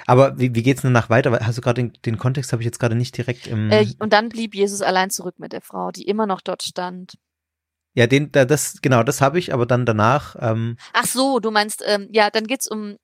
Aber 0.06 0.38
wie, 0.38 0.54
wie 0.54 0.62
geht's 0.62 0.82
denn 0.82 0.94
danach 0.94 1.10
weiter? 1.10 1.32
Hast 1.42 1.58
du 1.58 1.62
gerade 1.62 1.82
den, 1.82 1.94
den 2.06 2.18
Kontext 2.18 2.52
habe 2.52 2.62
ich 2.62 2.66
jetzt 2.66 2.80
gerade 2.80 2.96
nicht 2.96 3.16
direkt 3.18 3.48
im. 3.48 3.72
Äh, 3.72 3.88
und 4.00 4.12
dann 4.12 4.30
blieb 4.30 4.54
Jesus 4.54 4.82
allein 4.82 5.10
zurück 5.10 5.36
mit 5.40 5.54
der 5.54 5.62
Frau, 5.62 5.92
die 5.92 6.04
immer 6.04 6.26
noch 6.26 6.42
dort 6.42 6.64
stand. 6.64 7.18
Ja, 8.00 8.08
den, 8.08 8.32
das, 8.32 8.82
genau, 8.82 9.04
das 9.04 9.20
habe 9.20 9.40
ich, 9.40 9.54
aber 9.54 9.66
dann 9.66 9.86
danach. 9.86 10.38
Ähm 10.40 10.78
Ach 10.94 11.06
so, 11.06 11.42
du 11.42 11.52
meinst, 11.52 11.84
ähm, 11.86 12.08
ja, 12.14 12.30
dann 12.30 12.48
geht's 12.48 12.66
um 12.66 12.96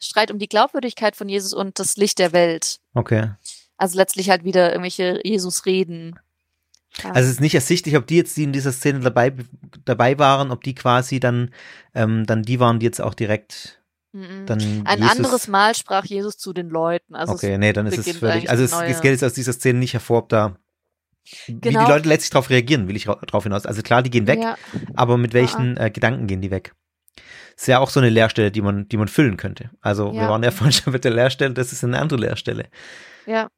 Streit 0.00 0.32
um 0.32 0.40
die 0.40 0.48
Glaubwürdigkeit 0.48 1.14
von 1.14 1.28
Jesus 1.28 1.52
und 1.52 1.78
das 1.78 1.96
Licht 1.96 2.18
der 2.18 2.32
Welt. 2.32 2.80
Okay. 2.92 3.30
Also 3.76 3.96
letztlich 3.96 4.30
halt 4.30 4.42
wieder 4.42 4.72
irgendwelche 4.72 5.20
Jesus-Reden. 5.22 6.18
Also 7.04 7.20
es 7.20 7.34
ist 7.34 7.40
nicht 7.40 7.54
ersichtlich, 7.54 7.96
ob 7.96 8.08
die 8.08 8.16
jetzt, 8.16 8.36
die 8.36 8.42
in 8.42 8.52
dieser 8.52 8.72
Szene 8.72 8.98
dabei, 8.98 9.32
dabei 9.84 10.18
waren, 10.18 10.50
ob 10.50 10.64
die 10.64 10.74
quasi 10.74 11.20
dann, 11.20 11.54
ähm, 11.94 12.26
dann 12.26 12.42
die 12.42 12.58
waren, 12.58 12.80
die 12.80 12.86
jetzt 12.86 13.00
auch 13.00 13.14
direkt 13.14 13.80
mhm. 14.10 14.44
dann 14.46 14.60
Ein 14.86 14.98
Jesus 14.98 15.16
anderes 15.18 15.46
Mal 15.46 15.76
sprach 15.76 16.04
Jesus 16.04 16.36
zu 16.36 16.52
den 16.52 16.68
Leuten. 16.68 17.14
Also 17.14 17.34
okay, 17.34 17.58
nee, 17.58 17.72
dann 17.72 17.86
ist 17.86 17.96
es 17.96 18.16
völlig, 18.16 18.50
also 18.50 18.64
es, 18.64 18.72
es 18.72 19.00
geht 19.02 19.12
jetzt 19.12 19.22
aus 19.22 19.34
dieser 19.34 19.52
Szene 19.52 19.78
nicht 19.78 19.92
hervor, 19.92 20.18
ob 20.18 20.30
da 20.30 20.56
Genau. 21.24 21.46
Wie 21.46 21.54
die 21.54 21.60
genau. 21.60 21.88
Leute 21.88 22.08
letztlich 22.08 22.30
darauf 22.30 22.50
reagieren, 22.50 22.88
will 22.88 22.96
ich 22.96 23.04
darauf 23.04 23.44
hinaus. 23.44 23.66
Also 23.66 23.82
klar, 23.82 24.02
die 24.02 24.10
gehen 24.10 24.26
weg, 24.26 24.40
ja. 24.40 24.56
aber 24.94 25.16
mit 25.16 25.34
welchen 25.34 25.76
äh, 25.76 25.90
Gedanken 25.90 26.26
gehen 26.26 26.40
die 26.40 26.50
weg? 26.50 26.74
Ist 27.56 27.68
ja 27.68 27.78
auch 27.78 27.90
so 27.90 28.00
eine 28.00 28.08
Leerstelle, 28.08 28.50
die 28.50 28.62
man, 28.62 28.88
die 28.88 28.96
man 28.96 29.08
füllen 29.08 29.36
könnte. 29.36 29.70
Also 29.80 30.08
ja. 30.08 30.22
wir 30.22 30.28
waren 30.28 30.42
ja 30.42 30.50
vorhin 30.52 30.72
schon 30.72 30.92
mit 30.92 31.04
der 31.04 31.12
Leerstelle, 31.12 31.54
das 31.54 31.72
ist 31.72 31.84
eine 31.84 32.00
andere 32.00 32.18
Leerstelle. 32.20 32.68
Ja. 33.26 33.48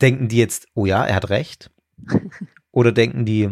Denken 0.00 0.28
die 0.28 0.36
jetzt, 0.36 0.66
oh 0.74 0.84
ja, 0.84 1.04
er 1.04 1.14
hat 1.14 1.30
recht? 1.30 1.70
Oder 2.70 2.92
denken 2.92 3.24
die, 3.24 3.50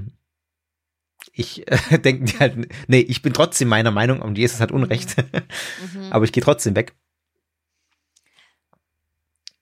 Ich 1.33 1.67
äh, 1.69 1.99
denke 2.05 2.39
halt, 2.39 2.69
nee, 2.87 3.01
ich 3.01 3.23
bin 3.23 3.33
trotzdem 3.33 3.69
meiner 3.69 3.91
Meinung 3.91 4.21
und 4.21 4.37
Jesus 4.37 4.61
hat 4.61 4.73
Unrecht. 4.73 5.17
Mhm. 5.19 6.13
Aber 6.13 6.25
ich 6.25 6.33
gehe 6.33 6.43
trotzdem 6.43 6.77
weg. 6.77 6.95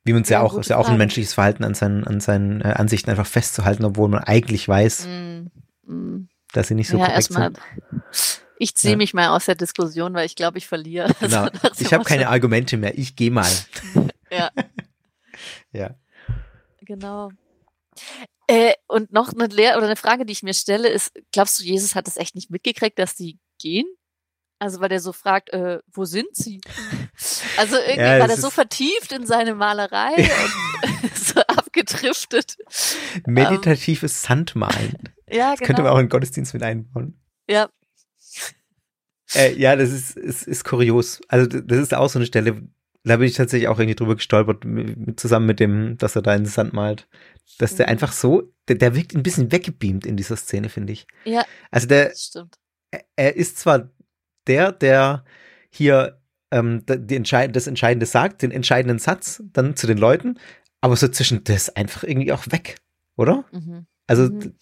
Wie 0.08 0.14
man 0.14 0.22
es 0.22 0.30
ja, 0.30 0.38
ja, 0.38 0.42
auch, 0.42 0.56
ist 0.56 0.70
ja 0.70 0.78
auch 0.78 0.88
ein 0.88 0.96
menschliches 0.96 1.34
Verhalten 1.34 1.64
an 1.64 1.74
seinen, 1.74 2.02
an 2.04 2.18
seinen 2.20 2.62
äh, 2.62 2.68
Ansichten 2.68 3.10
einfach 3.10 3.26
festzuhalten, 3.26 3.84
obwohl 3.84 4.08
man 4.08 4.24
eigentlich 4.24 4.66
weiß, 4.66 5.06
mhm. 5.06 6.30
dass 6.54 6.68
sie 6.68 6.74
nicht 6.74 6.88
so 6.88 6.96
ja, 6.96 7.08
korrekt 7.08 7.30
sind. 7.30 7.58
Ich 8.58 8.74
ziehe 8.74 8.92
ja. 8.92 8.96
mich 8.96 9.12
mal 9.12 9.28
aus 9.28 9.44
der 9.44 9.54
Diskussion, 9.54 10.14
weil 10.14 10.24
ich 10.24 10.34
glaube, 10.34 10.56
ich 10.56 10.66
verliere. 10.66 11.14
Genau. 11.20 11.48
ich 11.78 11.92
habe 11.92 12.04
keine 12.04 12.30
Argumente 12.30 12.78
mehr. 12.78 12.96
Ich 12.96 13.16
gehe 13.16 13.30
mal. 13.30 13.52
ja. 14.30 14.48
ja. 15.72 15.94
Genau. 16.80 17.28
Äh, 18.46 18.72
und 18.86 19.12
noch 19.12 19.34
eine 19.34 19.48
Lehr 19.48 19.76
oder 19.76 19.84
eine 19.84 19.96
Frage, 19.96 20.24
die 20.24 20.32
ich 20.32 20.42
mir 20.42 20.54
stelle, 20.54 20.88
ist: 20.88 21.12
Glaubst 21.32 21.60
du, 21.60 21.64
Jesus 21.64 21.94
hat 21.94 22.08
es 22.08 22.16
echt 22.16 22.34
nicht 22.34 22.50
mitgekriegt, 22.50 22.98
dass 22.98 23.14
die 23.14 23.38
gehen? 23.58 23.84
Also 24.58 24.80
weil 24.80 24.88
der 24.88 25.00
so 25.00 25.12
fragt, 25.12 25.50
äh, 25.52 25.80
wo 25.92 26.04
sind 26.04 26.34
sie? 26.34 26.60
Also 27.56 27.74
irgendwie 27.74 28.00
ja, 28.00 28.20
war 28.20 28.28
der 28.28 28.36
so 28.36 28.50
vertieft 28.50 29.10
in 29.10 29.26
seine 29.26 29.56
Malerei 29.56 30.14
und 30.14 31.16
so 31.16 31.40
abgedriftet. 31.40 32.56
Meditatives 33.26 34.22
ähm, 34.22 34.28
Sandmalen. 34.28 34.96
Ja, 35.28 35.50
das 35.50 35.58
genau. 35.58 35.66
könnte 35.66 35.82
man 35.82 35.92
auch 35.92 35.98
in 35.98 36.08
Gottesdienst 36.08 36.54
mit 36.54 36.62
einbauen. 36.62 37.20
Ja. 37.48 37.68
Äh, 39.34 39.54
ja, 39.54 39.74
das 39.74 39.90
ist, 39.90 40.16
ist, 40.16 40.46
ist 40.46 40.64
kurios. 40.64 41.20
Also 41.26 41.46
das 41.48 41.78
ist 41.78 41.94
auch 41.94 42.08
so 42.08 42.20
eine 42.20 42.26
Stelle, 42.26 42.62
da 43.02 43.16
bin 43.16 43.26
ich 43.26 43.34
tatsächlich 43.34 43.68
auch 43.68 43.78
irgendwie 43.78 43.96
drüber 43.96 44.14
gestolpert, 44.14 44.64
zusammen 45.16 45.46
mit 45.46 45.58
dem, 45.58 45.98
dass 45.98 46.14
er 46.14 46.22
da 46.22 46.34
in 46.34 46.44
den 46.44 46.48
Sand 46.48 46.72
malt. 46.72 47.08
Dass 47.58 47.74
der 47.74 47.86
mhm. 47.86 47.92
einfach 47.92 48.12
so, 48.12 48.52
der, 48.68 48.76
der 48.76 48.94
wirkt 48.94 49.14
ein 49.14 49.24
bisschen 49.24 49.50
weggebeamt 49.50 50.06
in 50.06 50.16
dieser 50.16 50.36
Szene, 50.36 50.68
finde 50.68 50.92
ich. 50.92 51.06
Ja. 51.24 51.44
Also 51.70 51.88
der, 51.88 52.12
stimmt. 52.14 52.56
er 53.16 53.34
ist 53.34 53.58
zwar 53.58 53.90
der, 54.48 54.72
der 54.72 55.24
hier 55.70 56.18
ähm, 56.50 56.82
die 56.86 57.16
entscheid 57.16 57.54
das 57.54 57.66
Entscheidende 57.66 58.06
sagt, 58.06 58.42
den 58.42 58.50
entscheidenden 58.50 58.98
Satz 58.98 59.42
dann 59.52 59.76
zu 59.76 59.86
den 59.86 59.98
Leuten, 59.98 60.38
aber 60.80 60.96
so 60.96 61.08
zwischen 61.08 61.44
das 61.44 61.74
einfach 61.74 62.04
irgendwie 62.04 62.32
auch 62.32 62.46
weg, 62.50 62.76
oder? 63.16 63.44
Mhm. 63.52 63.86
Also 64.06 64.24
mhm. 64.24 64.54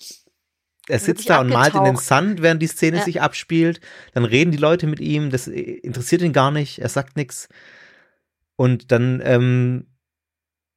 er 0.89 0.99
sitzt 0.99 1.31
da 1.31 1.41
und 1.41 1.49
malt 1.49 1.75
in 1.75 1.85
den 1.85 1.97
Sand, 1.97 2.43
während 2.43 2.61
die 2.63 2.67
Szene 2.67 2.99
ja. 2.99 3.05
sich 3.05 3.21
abspielt. 3.21 3.81
Dann 4.15 4.25
reden 4.25 4.51
die 4.51 4.57
Leute 4.57 4.87
mit 4.87 5.01
ihm, 5.01 5.31
das 5.31 5.47
interessiert 5.47 6.23
ihn 6.23 6.33
gar 6.33 6.51
nicht, 6.51 6.81
er 6.81 6.89
sagt 6.89 7.17
nichts. 7.17 7.49
Und 8.57 8.91
dann 8.91 9.21
ähm, 9.23 9.87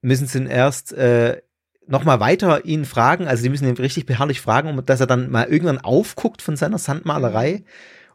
müssen 0.01 0.27
sie 0.27 0.39
ihn 0.39 0.47
erst 0.47 0.93
äh, 0.93 1.41
nochmal 1.87 2.19
weiter 2.19 2.65
ihn 2.65 2.85
fragen, 2.85 3.27
also 3.27 3.41
die 3.41 3.49
müssen 3.49 3.67
ihn 3.67 3.77
richtig 3.77 4.05
beharrlich 4.05 4.41
fragen, 4.41 4.79
dass 4.85 4.99
er 4.99 5.07
dann 5.07 5.31
mal 5.31 5.47
irgendwann 5.47 5.79
aufguckt 5.79 6.43
von 6.43 6.55
seiner 6.55 6.77
Sandmalerei. 6.77 7.63
Mhm 7.63 7.65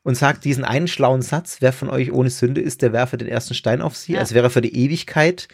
und 0.04 0.14
sagt 0.14 0.44
diesen 0.44 0.64
einen 0.64 0.87
schlauen 0.87 1.23
Satz, 1.23 1.56
wer 1.61 1.73
von 1.73 1.90
euch 1.90 2.12
ohne 2.12 2.30
Sünde 2.30 2.61
ist, 2.61 2.82
der 2.82 2.92
werfe 2.92 3.16
den 3.16 3.26
ersten 3.26 3.54
Stein 3.54 3.82
auf 3.82 3.96
sie, 3.96 4.12
ja. 4.12 4.20
als 4.20 4.34
wäre 4.34 4.46
er 4.46 4.50
für 4.50 4.61
die 4.61 4.76
Ewigkeit 4.76 5.49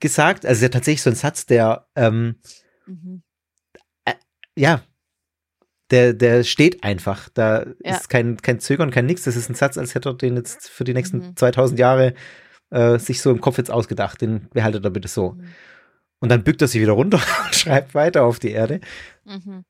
gesagt. 0.00 0.44
Also 0.44 0.58
ist 0.58 0.62
ja 0.62 0.68
tatsächlich 0.70 1.02
so 1.02 1.10
ein 1.10 1.16
Satz, 1.16 1.46
der 1.46 1.86
ähm, 1.94 2.36
mhm. 2.86 3.22
äh, 4.04 4.14
ja, 4.56 4.82
der, 5.90 6.14
der 6.14 6.42
steht 6.42 6.82
einfach. 6.82 7.28
Da 7.28 7.66
ja. 7.84 7.96
ist 7.96 8.08
kein, 8.08 8.38
kein 8.38 8.60
Zögern, 8.60 8.90
kein 8.90 9.06
Nix. 9.06 9.24
Das 9.24 9.36
ist 9.36 9.50
ein 9.50 9.54
Satz, 9.54 9.76
als 9.76 9.94
hätte 9.94 10.08
er 10.08 10.14
den 10.14 10.36
jetzt 10.36 10.70
für 10.70 10.84
die 10.84 10.94
nächsten 10.94 11.18
mhm. 11.18 11.36
2000 11.36 11.78
Jahre 11.78 12.14
äh, 12.70 12.98
sich 12.98 13.20
so 13.20 13.30
im 13.30 13.42
Kopf 13.42 13.58
jetzt 13.58 13.70
ausgedacht. 13.70 14.22
Den 14.22 14.48
behaltet 14.54 14.84
er 14.84 14.90
bitte 14.90 15.08
so. 15.08 15.32
Mhm. 15.32 15.48
Und 16.18 16.30
dann 16.30 16.44
bückt 16.44 16.62
er 16.62 16.68
sich 16.68 16.80
wieder 16.80 16.92
runter 16.92 17.20
und 17.44 17.54
schreibt 17.54 17.94
weiter 17.94 18.24
auf 18.24 18.38
die 18.38 18.52
Erde. 18.52 18.80
Mhm. 19.24 19.64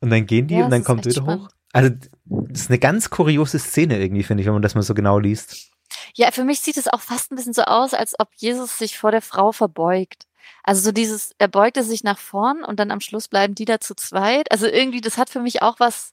Und 0.00 0.10
dann 0.10 0.26
gehen 0.26 0.46
die 0.46 0.54
ja, 0.54 0.64
und 0.64 0.70
dann 0.70 0.84
kommt 0.84 1.04
wieder 1.04 1.22
spannend. 1.22 1.44
hoch. 1.44 1.50
Also, 1.72 1.90
das 2.24 2.62
ist 2.62 2.70
eine 2.70 2.78
ganz 2.78 3.10
kuriose 3.10 3.58
Szene 3.58 3.98
irgendwie, 3.98 4.22
finde 4.22 4.42
ich, 4.42 4.46
wenn 4.46 4.54
man 4.54 4.62
das 4.62 4.74
mal 4.74 4.82
so 4.82 4.94
genau 4.94 5.18
liest. 5.18 5.70
Ja, 6.14 6.30
für 6.30 6.44
mich 6.44 6.60
sieht 6.60 6.76
es 6.76 6.88
auch 6.88 7.00
fast 7.00 7.32
ein 7.32 7.36
bisschen 7.36 7.54
so 7.54 7.62
aus, 7.62 7.94
als 7.94 8.18
ob 8.18 8.28
Jesus 8.36 8.78
sich 8.78 8.98
vor 8.98 9.10
der 9.10 9.22
Frau 9.22 9.52
verbeugt. 9.52 10.26
Also 10.62 10.82
so 10.82 10.92
dieses, 10.92 11.32
er 11.38 11.48
beugte 11.48 11.82
sich 11.82 12.04
nach 12.04 12.18
vorn 12.18 12.62
und 12.64 12.78
dann 12.78 12.90
am 12.90 13.00
Schluss 13.00 13.28
bleiben 13.28 13.54
die 13.54 13.64
da 13.64 13.80
zu 13.80 13.94
zweit. 13.94 14.50
Also 14.50 14.66
irgendwie, 14.66 15.00
das 15.00 15.18
hat 15.18 15.30
für 15.30 15.40
mich 15.40 15.62
auch 15.62 15.80
was 15.80 16.12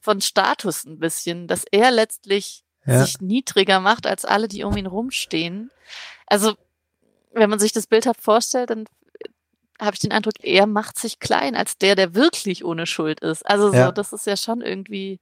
von 0.00 0.20
Status 0.20 0.84
ein 0.84 0.98
bisschen, 0.98 1.46
dass 1.46 1.64
er 1.70 1.90
letztlich 1.90 2.64
ja. 2.86 3.04
sich 3.04 3.20
niedriger 3.20 3.80
macht 3.80 4.06
als 4.06 4.24
alle, 4.24 4.48
die 4.48 4.64
um 4.64 4.76
ihn 4.76 4.86
rumstehen. 4.86 5.70
Also, 6.26 6.54
wenn 7.32 7.50
man 7.50 7.58
sich 7.58 7.72
das 7.72 7.86
bildhaft 7.86 8.20
vorstellt, 8.20 8.70
dann 8.70 8.86
habe 9.82 9.94
ich 9.94 10.00
den 10.00 10.12
Eindruck, 10.12 10.34
er 10.42 10.66
macht 10.66 10.98
sich 10.98 11.18
klein 11.18 11.54
als 11.54 11.76
der, 11.76 11.96
der 11.96 12.14
wirklich 12.14 12.64
ohne 12.64 12.86
Schuld 12.86 13.20
ist. 13.20 13.44
Also 13.44 13.70
so, 13.70 13.76
ja. 13.76 13.92
das 13.92 14.12
ist 14.12 14.26
ja 14.26 14.36
schon 14.36 14.60
irgendwie 14.60 15.20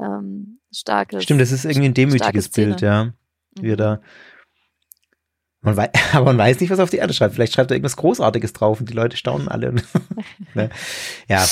ähm, 0.00 0.58
starkes. 0.72 1.22
Stimmt, 1.22 1.40
das 1.40 1.52
ist 1.52 1.64
irgendwie 1.64 1.88
ein 1.88 1.94
demütiges 1.94 2.48
Bild, 2.48 2.80
ja. 2.80 3.12
Wie 3.58 3.72
mhm. 3.72 3.76
da. 3.76 4.00
Man 5.60 5.76
weiß, 5.76 5.90
aber 6.12 6.26
man 6.26 6.38
weiß 6.38 6.60
nicht, 6.60 6.70
was 6.70 6.80
auf 6.80 6.90
die 6.90 6.98
Erde 6.98 7.14
schreibt. 7.14 7.34
Vielleicht 7.34 7.54
schreibt 7.54 7.70
er 7.70 7.76
irgendwas 7.76 7.96
Großartiges 7.96 8.52
drauf 8.52 8.80
und 8.80 8.88
die 8.88 8.94
Leute 8.94 9.16
staunen 9.16 9.48
alle. 9.48 9.74
ne? 10.54 10.70
Ja, 11.28 11.46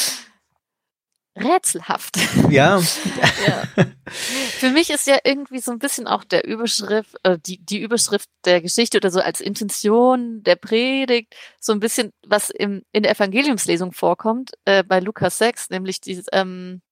rätselhaft. 1.37 2.17
Ja. 2.51 2.79
ja. 3.47 3.85
Für 4.07 4.71
mich 4.71 4.91
ist 4.91 5.07
ja 5.07 5.19
irgendwie 5.25 5.61
so 5.61 5.73
ein 5.73 5.79
bisschen 5.79 6.07
auch 6.07 6.25
der 6.25 6.45
Überschrift, 6.47 7.17
äh, 7.23 7.39
die, 7.39 7.65
die 7.65 7.81
Überschrift 7.81 8.29
der 8.45 8.61
Geschichte 8.61 8.99
oder 8.99 9.11
so 9.11 9.21
als 9.21 9.41
Intention 9.41 10.43
der 10.43 10.57
Predigt, 10.57 11.35
so 11.59 11.73
ein 11.73 11.81
bisschen, 11.81 12.13
was 12.27 12.51
im, 12.51 12.83
in 12.93 13.03
der 13.03 13.13
Evangeliumslesung 13.13 13.93
vorkommt, 13.93 14.53
äh, 14.65 14.85
bei 14.85 15.01
Lukas 15.01 15.39
6, 15.39 15.71
nämlich 15.71 16.01
dieses, 16.01 16.27
ähm, 16.33 16.83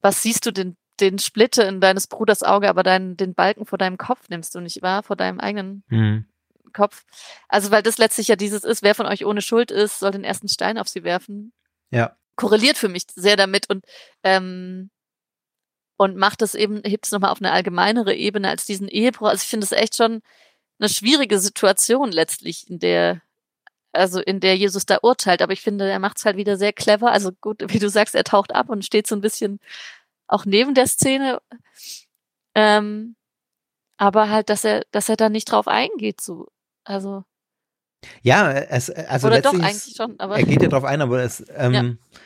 was 0.00 0.22
siehst 0.22 0.46
du 0.46 0.52
den, 0.52 0.76
den 1.00 1.18
Splitte 1.18 1.62
in 1.64 1.80
deines 1.80 2.06
Bruders 2.06 2.42
Auge, 2.42 2.68
aber 2.68 2.82
deinen, 2.82 3.16
den 3.16 3.34
Balken 3.34 3.66
vor 3.66 3.78
deinem 3.78 3.98
Kopf 3.98 4.28
nimmst 4.28 4.54
du 4.54 4.60
nicht 4.60 4.80
wahr, 4.80 5.02
vor 5.02 5.16
deinem 5.16 5.40
eigenen 5.40 5.84
mhm. 5.88 6.24
Kopf. 6.72 7.04
Also, 7.48 7.70
weil 7.70 7.82
das 7.82 7.98
letztlich 7.98 8.28
ja 8.28 8.36
dieses 8.36 8.64
ist, 8.64 8.82
wer 8.82 8.94
von 8.94 9.06
euch 9.06 9.26
ohne 9.26 9.42
Schuld 9.42 9.70
ist, 9.70 9.98
soll 9.98 10.12
den 10.12 10.24
ersten 10.24 10.48
Stein 10.48 10.78
auf 10.78 10.88
sie 10.88 11.04
werfen. 11.04 11.52
Ja 11.90 12.16
korreliert 12.36 12.78
für 12.78 12.88
mich 12.88 13.04
sehr 13.14 13.36
damit 13.36 13.68
und 13.68 13.84
ähm, 14.22 14.90
und 16.00 16.16
macht 16.16 16.40
es 16.40 16.54
eben, 16.54 16.80
hebt 16.82 17.04
es 17.04 17.12
nochmal 17.12 17.30
auf 17.30 17.42
eine 17.42 17.52
allgemeinere 17.52 18.14
Ebene 18.14 18.48
als 18.48 18.64
diesen 18.64 18.88
Ehebruch. 18.88 19.28
Also 19.28 19.42
ich 19.42 19.50
finde 19.50 19.66
es 19.66 19.72
echt 19.72 19.96
schon 19.96 20.22
eine 20.78 20.88
schwierige 20.88 21.38
Situation 21.38 22.10
letztlich, 22.10 22.70
in 22.70 22.78
der, 22.78 23.20
also 23.92 24.18
in 24.18 24.40
der 24.40 24.56
Jesus 24.56 24.86
da 24.86 25.00
urteilt. 25.02 25.42
Aber 25.42 25.52
ich 25.52 25.60
finde, 25.60 25.90
er 25.90 25.98
macht 25.98 26.16
es 26.16 26.24
halt 26.24 26.38
wieder 26.38 26.56
sehr 26.56 26.72
clever. 26.72 27.12
Also 27.12 27.32
gut, 27.42 27.62
wie 27.70 27.78
du 27.78 27.90
sagst, 27.90 28.14
er 28.14 28.24
taucht 28.24 28.54
ab 28.54 28.70
und 28.70 28.82
steht 28.82 29.06
so 29.06 29.14
ein 29.14 29.20
bisschen 29.20 29.60
auch 30.26 30.46
neben 30.46 30.74
der 30.74 30.86
Szene. 30.86 31.42
Ähm, 32.54 33.14
aber 33.98 34.30
halt, 34.30 34.48
dass 34.48 34.64
er, 34.64 34.86
dass 34.92 35.10
er 35.10 35.16
da 35.16 35.28
nicht 35.28 35.52
drauf 35.52 35.68
eingeht, 35.68 36.22
so. 36.22 36.48
Also. 36.84 37.24
Ja, 38.22 38.50
es, 38.50 38.90
also 38.90 39.26
Oder 39.26 39.42
doch 39.42 39.54
eigentlich 39.54 39.94
schon, 39.96 40.18
aber. 40.18 40.36
Er 40.38 40.44
geht 40.44 40.62
ja 40.62 40.68
drauf 40.68 40.84
ein, 40.84 41.02
aber 41.02 41.22
es, 41.22 41.44
ähm, 41.56 41.72
ja 41.72 42.20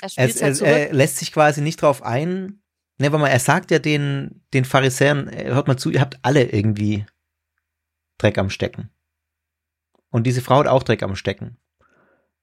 er, 0.00 0.28
es, 0.28 0.42
halt 0.42 0.60
er, 0.62 0.92
lässt 0.92 1.18
sich 1.18 1.32
quasi 1.32 1.60
nicht 1.60 1.82
drauf 1.82 2.02
ein. 2.02 2.60
Ne, 2.98 3.06
aber 3.06 3.18
mal, 3.18 3.28
er 3.28 3.38
sagt 3.38 3.70
ja 3.70 3.78
den, 3.78 4.42
den 4.52 4.64
Pharisäern, 4.64 5.28
äh, 5.28 5.46
hört 5.46 5.68
mal 5.68 5.76
zu, 5.76 5.90
ihr 5.90 6.00
habt 6.00 6.18
alle 6.22 6.44
irgendwie 6.44 7.06
Dreck 8.18 8.36
am 8.38 8.50
Stecken. 8.50 8.90
Und 10.10 10.26
diese 10.26 10.42
Frau 10.42 10.58
hat 10.58 10.66
auch 10.66 10.82
Dreck 10.82 11.02
am 11.02 11.16
Stecken. 11.16 11.56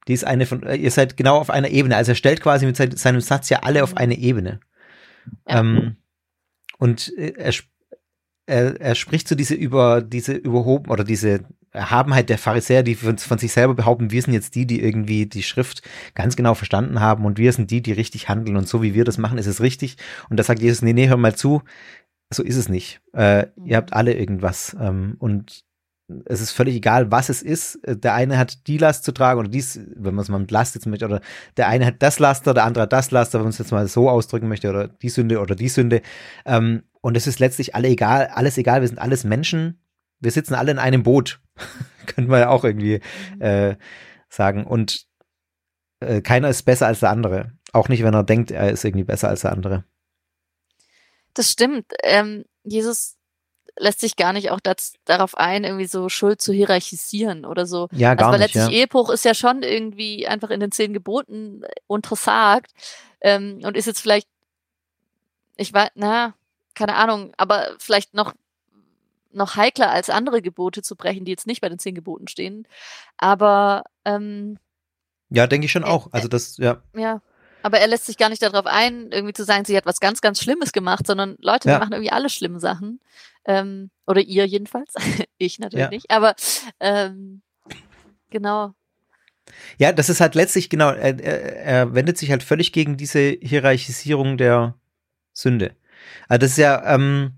Die 0.08 0.14
ist 0.14 0.24
eine 0.24 0.46
von, 0.46 0.64
äh, 0.64 0.76
ihr 0.76 0.92
seid 0.92 1.18
genau 1.18 1.38
auf 1.38 1.50
einer 1.50 1.70
Ebene. 1.70 1.96
Also 1.96 2.14
er 2.14 2.16
stellt 2.16 2.42
quasi 2.42 2.66
mit 2.66 2.76
seinem 2.76 3.22
Satz 3.22 3.50
ja 3.50 3.60
alle 3.60 3.84
auf 3.84 3.92
mhm. 3.92 3.98
eine 3.98 4.18
Ebene. 4.18 4.60
Ja. 5.48 5.60
Ähm, 5.60 5.98
und 6.80 7.16
äh, 7.18 7.34
er, 7.38 7.54
er, 8.48 8.82
er 8.82 8.96
spricht 8.96 9.28
so 9.28 9.36
diese 9.36 9.54
über, 9.54 10.02
diese 10.02 10.34
überhoben 10.34 10.90
oder 10.90 11.04
diese 11.04 11.42
Erhabenheit 11.72 12.30
der 12.30 12.38
Pharisäer, 12.38 12.82
die 12.82 12.96
von, 12.96 13.18
von, 13.18 13.38
sich 13.38 13.52
selber 13.52 13.76
behaupten, 13.76 14.10
wir 14.10 14.22
sind 14.22 14.34
jetzt 14.34 14.56
die, 14.56 14.66
die 14.66 14.82
irgendwie 14.82 15.28
die 15.28 15.44
Schrift 15.44 15.84
ganz 16.16 16.36
genau 16.36 16.56
verstanden 16.56 17.00
haben 17.00 17.26
und 17.26 17.38
wir 17.38 17.52
sind 17.54 17.70
die, 17.70 17.82
die 17.82 17.92
richtig 17.92 18.30
handeln 18.30 18.58
und 18.58 18.68
so 18.68 18.82
wie 18.82 18.94
wir 18.96 19.04
das 19.04 19.18
machen, 19.18 19.38
ist 19.38 19.48
es 19.48 19.62
richtig. 19.62 19.98
Und 20.30 20.38
da 20.38 20.44
sagt 20.44 20.62
Jesus, 20.62 20.82
nee, 20.82 20.94
nee, 20.94 21.08
hör 21.08 21.18
mal 21.18 21.36
zu, 21.36 21.62
so 22.34 22.42
ist 22.42 22.56
es 22.56 22.70
nicht. 22.70 23.02
Äh. 23.14 23.48
Ihr 23.64 23.78
habt 23.78 23.94
alle 23.94 24.14
irgendwas 24.14 24.76
ähm, 24.80 25.16
und 25.20 25.64
es 26.26 26.42
ist 26.42 26.52
völlig 26.52 26.76
egal, 26.76 27.12
was 27.12 27.30
es 27.30 27.42
ist. 27.42 27.80
Der 27.86 28.14
eine 28.14 28.38
hat 28.38 28.68
die 28.68 28.78
Last 28.78 29.04
zu 29.04 29.12
tragen 29.12 29.40
oder 29.40 29.50
dies, 29.50 29.80
wenn 29.96 30.16
man 30.16 30.24
es 30.24 30.30
mal 30.30 30.40
mit 30.40 30.52
Last 30.52 30.76
jetzt 30.76 30.88
möchte, 30.88 31.06
oder 31.06 31.22
der 31.58 31.68
eine 31.68 31.86
hat 31.86 31.96
das 32.00 32.20
Laster, 32.20 32.54
der 32.54 32.64
andere 32.64 32.84
hat 32.84 32.94
das 32.94 33.12
Laster, 33.12 33.40
wenn 33.40 33.46
man 33.46 33.52
es 33.52 33.58
jetzt 33.58 33.72
mal 33.72 33.88
so 33.88 34.10
ausdrücken 34.10 34.48
möchte, 34.48 34.70
oder 34.70 34.88
die 34.88 35.10
Sünde 35.10 35.40
oder 35.40 35.56
die 35.56 35.70
Sünde. 35.70 36.02
Ähm, 36.46 36.84
und 37.02 37.18
es 37.18 37.28
ist 37.28 37.40
letztlich 37.40 37.76
alle 37.76 37.90
egal, 37.90 38.28
alles 38.34 38.58
egal, 38.58 38.82
wir 38.82 38.88
sind 38.88 39.00
alles 39.00 39.24
Menschen 39.24 39.80
wir 40.20 40.32
sitzen 40.32 40.56
alle 40.56 40.72
in 40.72 40.80
einem 40.80 41.04
Boot. 41.04 41.40
Könnte 42.08 42.30
man 42.30 42.40
ja 42.40 42.50
auch 42.50 42.64
irgendwie 42.64 43.02
mhm. 43.36 43.42
äh, 43.42 43.78
sagen. 44.30 44.66
Und 44.66 45.06
äh, 46.00 46.22
keiner 46.22 46.50
ist 46.50 46.64
besser 46.64 46.88
als 46.88 47.02
der 47.02 47.10
andere. 47.10 47.52
Auch 47.74 47.90
nicht, 47.90 48.04
wenn 48.04 48.14
er 48.14 48.24
denkt, 48.24 48.52
er 48.52 48.72
ist 48.72 48.86
irgendwie 48.86 49.04
besser 49.04 49.30
als 49.30 49.42
der 49.42 49.52
andere. 49.52 49.84
Das 51.34 51.52
stimmt. 51.52 51.86
Ähm, 52.04 52.46
Jesus 52.64 53.17
lässt 53.78 54.00
sich 54.02 54.16
gar 54.16 54.34
nicht 54.34 54.52
auch 54.52 54.60
das, 54.60 54.94
darauf 55.06 55.38
ein, 55.38 55.64
irgendwie 55.64 55.88
so 55.88 56.10
Schuld 56.10 56.42
zu 56.42 56.52
hierarchisieren 56.54 57.46
oder 57.46 57.66
so. 57.66 57.88
Ja, 57.92 58.16
gar 58.16 58.28
also, 58.30 58.34
weil 58.40 58.46
nicht. 58.46 58.56
letztlich 58.56 58.76
ja. 58.76 58.82
Ehebruch 58.82 59.10
ist 59.10 59.26
ja 59.26 59.34
schon 59.34 59.64
irgendwie 59.64 60.28
einfach 60.28 60.50
in 60.50 60.60
den 60.60 60.72
zehn 60.72 60.94
Geboten 60.94 61.64
untersagt. 61.88 62.72
ähm, 63.22 63.60
und 63.64 63.78
ist 63.78 63.86
jetzt 63.86 64.02
vielleicht, 64.02 64.28
ich 65.58 65.74
weiß, 65.74 65.90
na, 65.96 66.34
keine 66.76 66.96
Ahnung, 66.96 67.34
aber 67.38 67.68
vielleicht 67.80 68.14
noch 68.14 68.34
noch 69.34 69.56
heikler 69.56 69.92
als 69.92 70.10
andere 70.10 70.42
Gebote 70.42 70.82
zu 70.82 70.96
brechen, 70.96 71.26
die 71.26 71.32
jetzt 71.32 71.46
nicht 71.46 71.62
bei 71.62 71.70
den 71.70 71.78
zehn 71.80 71.94
Geboten 71.94 72.28
stehen. 72.28 72.68
Aber 73.18 73.84
ähm, 74.06 74.58
ja, 75.30 75.46
denke 75.46 75.66
ich 75.66 75.72
schon 75.72 75.84
auch. 75.84 76.08
Also 76.12 76.28
das, 76.28 76.58
ja. 76.58 76.82
Ja. 76.96 77.22
Aber 77.62 77.80
er 77.80 77.88
lässt 77.88 78.06
sich 78.06 78.18
gar 78.18 78.30
nicht 78.30 78.42
darauf 78.42 78.66
ein, 78.66 79.12
irgendwie 79.12 79.34
zu 79.34 79.44
sagen, 79.44 79.66
sie 79.66 79.76
hat 79.76 79.86
was 79.86 80.00
ganz, 80.00 80.22
ganz 80.22 80.42
Schlimmes 80.42 80.72
gemacht, 80.72 81.06
sondern 81.06 81.36
Leute, 81.40 81.68
Ja. 81.70 81.76
wir 81.76 81.80
machen 81.80 81.94
irgendwie 81.94 82.12
alle 82.12 82.30
schlimme 82.30 82.60
Sachen. 82.60 83.00
Ähm, 83.48 83.90
oder 84.06 84.22
ihr 84.22 84.46
jedenfalls. 84.46 84.94
ich 85.38 85.58
natürlich 85.60 85.86
Ja. 85.86 85.90
nicht. 85.90 86.12
Aber 86.12 86.36
ähm, 86.80 87.42
genau. 88.30 88.74
Ja, 89.78 89.94
das 89.94 90.10
ist 90.10 90.20
halt 90.22 90.36
letztlich, 90.36 90.70
genau, 90.70 90.92
er, 90.92 91.20
er, 91.20 91.56
er 91.64 91.94
wendet 91.96 92.18
sich 92.18 92.32
halt 92.32 92.44
völlig 92.44 92.74
gegen 92.74 92.98
diese 92.98 93.38
Hierarchisierung 93.42 94.38
der 94.38 94.76
Sünde. 95.34 95.76
Also 96.28 96.42
das 96.42 96.52
ist 96.52 96.58
ja, 96.58 96.94
ähm, 96.94 97.34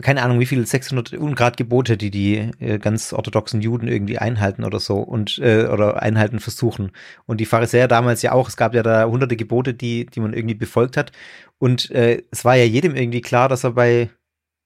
keine 0.00 0.22
Ahnung, 0.22 0.40
wie 0.40 0.46
viele 0.46 0.64
600 0.64 1.12
Ungrad 1.14 1.56
Gebote, 1.58 1.96
die 1.98 2.10
die 2.10 2.50
äh, 2.60 2.78
ganz 2.78 3.12
orthodoxen 3.12 3.60
Juden 3.60 3.88
irgendwie 3.88 4.18
einhalten 4.18 4.64
oder 4.64 4.80
so 4.80 4.98
und 4.98 5.38
äh, 5.38 5.66
oder 5.66 6.00
einhalten 6.02 6.40
versuchen. 6.40 6.92
Und 7.26 7.40
die 7.40 7.46
Pharisäer 7.46 7.86
damals 7.86 8.22
ja 8.22 8.32
auch. 8.32 8.48
Es 8.48 8.56
gab 8.56 8.74
ja 8.74 8.82
da 8.82 9.04
hunderte 9.04 9.36
Gebote, 9.36 9.74
die 9.74 10.06
die 10.06 10.20
man 10.20 10.32
irgendwie 10.32 10.54
befolgt 10.54 10.96
hat. 10.96 11.12
Und 11.58 11.90
äh, 11.90 12.22
es 12.30 12.44
war 12.44 12.56
ja 12.56 12.64
jedem 12.64 12.94
irgendwie 12.96 13.20
klar, 13.20 13.50
dass 13.50 13.64
er 13.64 13.72
bei 13.72 14.08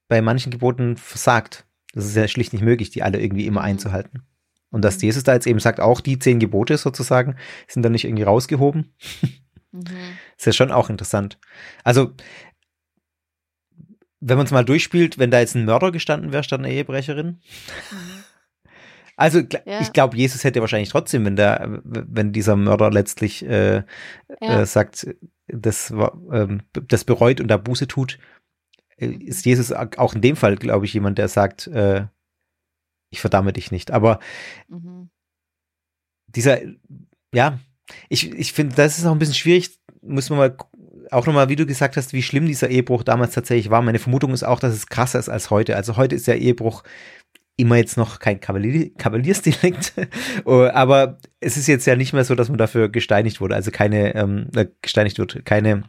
bei 0.09 0.21
manchen 0.23 0.51
Geboten 0.51 0.97
versagt. 0.97 1.67
Das 1.93 2.05
ist 2.07 2.17
ja 2.17 2.27
schlicht 2.29 2.53
nicht 2.53 2.63
möglich, 2.63 2.91
die 2.91 3.03
alle 3.03 3.21
irgendwie 3.21 3.47
immer 3.47 3.61
Mhm. 3.61 3.67
einzuhalten. 3.67 4.23
Und 4.71 4.83
dass 4.85 4.97
Mhm. 4.99 5.03
Jesus 5.05 5.23
da 5.25 5.35
jetzt 5.35 5.47
eben 5.47 5.61
sagt, 5.61 5.81
auch 5.81 6.01
die 6.01 6.19
zehn 6.19 6.41
Gebote 6.41 6.77
sozusagen 6.79 7.37
sind 7.69 7.83
da 7.85 7.89
nicht 7.89 8.05
irgendwie 8.05 8.25
rausgehoben, 8.25 8.93
Mhm. 9.73 9.85
ist 10.37 10.47
ja 10.47 10.53
schon 10.53 10.73
auch 10.73 10.91
interessant. 10.91 11.39
Also, 11.85 12.13
wenn 14.21 14.37
man 14.37 14.47
es 14.47 14.53
mal 14.53 14.65
durchspielt, 14.65 15.19
wenn 15.19 15.31
da 15.31 15.41
jetzt 15.41 15.55
ein 15.55 15.65
Mörder 15.65 15.93
gestanden 15.93 16.33
wäre, 16.33 16.43
statt 16.45 16.61
eine 16.61 16.73
Ehebrecherin. 16.73 17.27
Mhm. 17.91 18.25
Also, 19.17 19.39
Ja. 19.65 19.81
ich 19.81 19.93
glaube, 19.93 20.17
Jesus 20.17 20.43
hätte 20.45 20.61
wahrscheinlich 20.61 20.89
trotzdem, 20.89 21.25
wenn 21.25 21.37
der, 21.37 21.81
wenn 21.85 22.33
dieser 22.33 22.57
Mörder 22.57 22.91
letztlich 22.91 23.45
äh, 23.45 23.77
Ja. 24.41 24.61
äh, 24.63 24.67
sagt, 24.67 25.07
das, 25.47 25.93
ähm, 26.33 26.63
das 26.73 27.05
bereut 27.05 27.41
und 27.41 27.49
da 27.49 27.57
Buße 27.59 27.87
tut, 27.87 28.19
ist 28.97 29.45
Jesus 29.45 29.73
auch 29.73 30.15
in 30.15 30.21
dem 30.21 30.37
Fall, 30.37 30.57
glaube 30.57 30.87
ich, 30.87 30.95
jemand, 30.95 31.19
der 31.19 31.29
sagt, 31.29 31.67
äh, 31.69 32.07
ich 33.11 33.21
verdamme 33.21 33.53
dich 33.53 33.71
nicht. 33.71 33.91
Aber 33.91 34.19
Mhm. 34.69 35.11
dieser, 36.27 36.61
ja, 37.33 37.59
ich, 38.09 38.33
ich 38.33 38.53
finde, 38.53 38.75
das 38.77 38.99
ist 38.99 39.07
auch 39.07 39.13
ein 39.13 39.19
bisschen 39.19 39.35
schwierig, 39.35 39.79
muss 40.03 40.31
man 40.31 40.39
mal 40.39 40.57
auch 41.11 41.27
nochmal, 41.27 41.49
wie 41.49 41.57
du 41.57 41.67
gesagt 41.67 41.97
hast, 41.97 42.13
wie 42.13 42.23
schlimm 42.23 42.47
dieser 42.47 42.71
Ehebruch 42.71 43.03
damals 43.03 43.35
tatsächlich 43.35 43.71
war. 43.71 43.83
Meine 43.83 43.99
Vermutung 43.99 44.33
ist 44.33 44.43
auch, 44.43 44.59
dass 44.59 44.75
es 44.75 44.87
krasser 44.87 45.19
ist 45.19 45.29
als 45.29 45.51
heute. 45.51 45.77
Also 45.77 45.97
heute 45.97 46.15
ist 46.17 46.27
der 46.27 46.39
Ehebruch 46.39 46.83
immer 47.57 47.77
jetzt 47.77 47.97
noch 47.97 48.19
kein 48.19 48.41
Kavalier, 48.41 48.93
Kavaliersdelikt, 48.95 49.93
Oh, 50.45 50.69
aber 50.73 51.19
es 51.41 51.57
ist 51.57 51.69
jetzt 51.69 51.87
ja 51.87 51.95
nicht 51.95 52.13
mehr 52.13 52.25
so, 52.25 52.35
dass 52.35 52.49
man 52.49 52.59
dafür 52.59 52.89
gesteinigt 52.89 53.41
wurde. 53.41 53.55
Also 53.55 53.71
keine, 53.71 54.15
ähm, 54.17 54.49
äh, 54.57 54.67
gesteinigt 54.83 55.19
wird, 55.19 55.45
keine, 55.45 55.85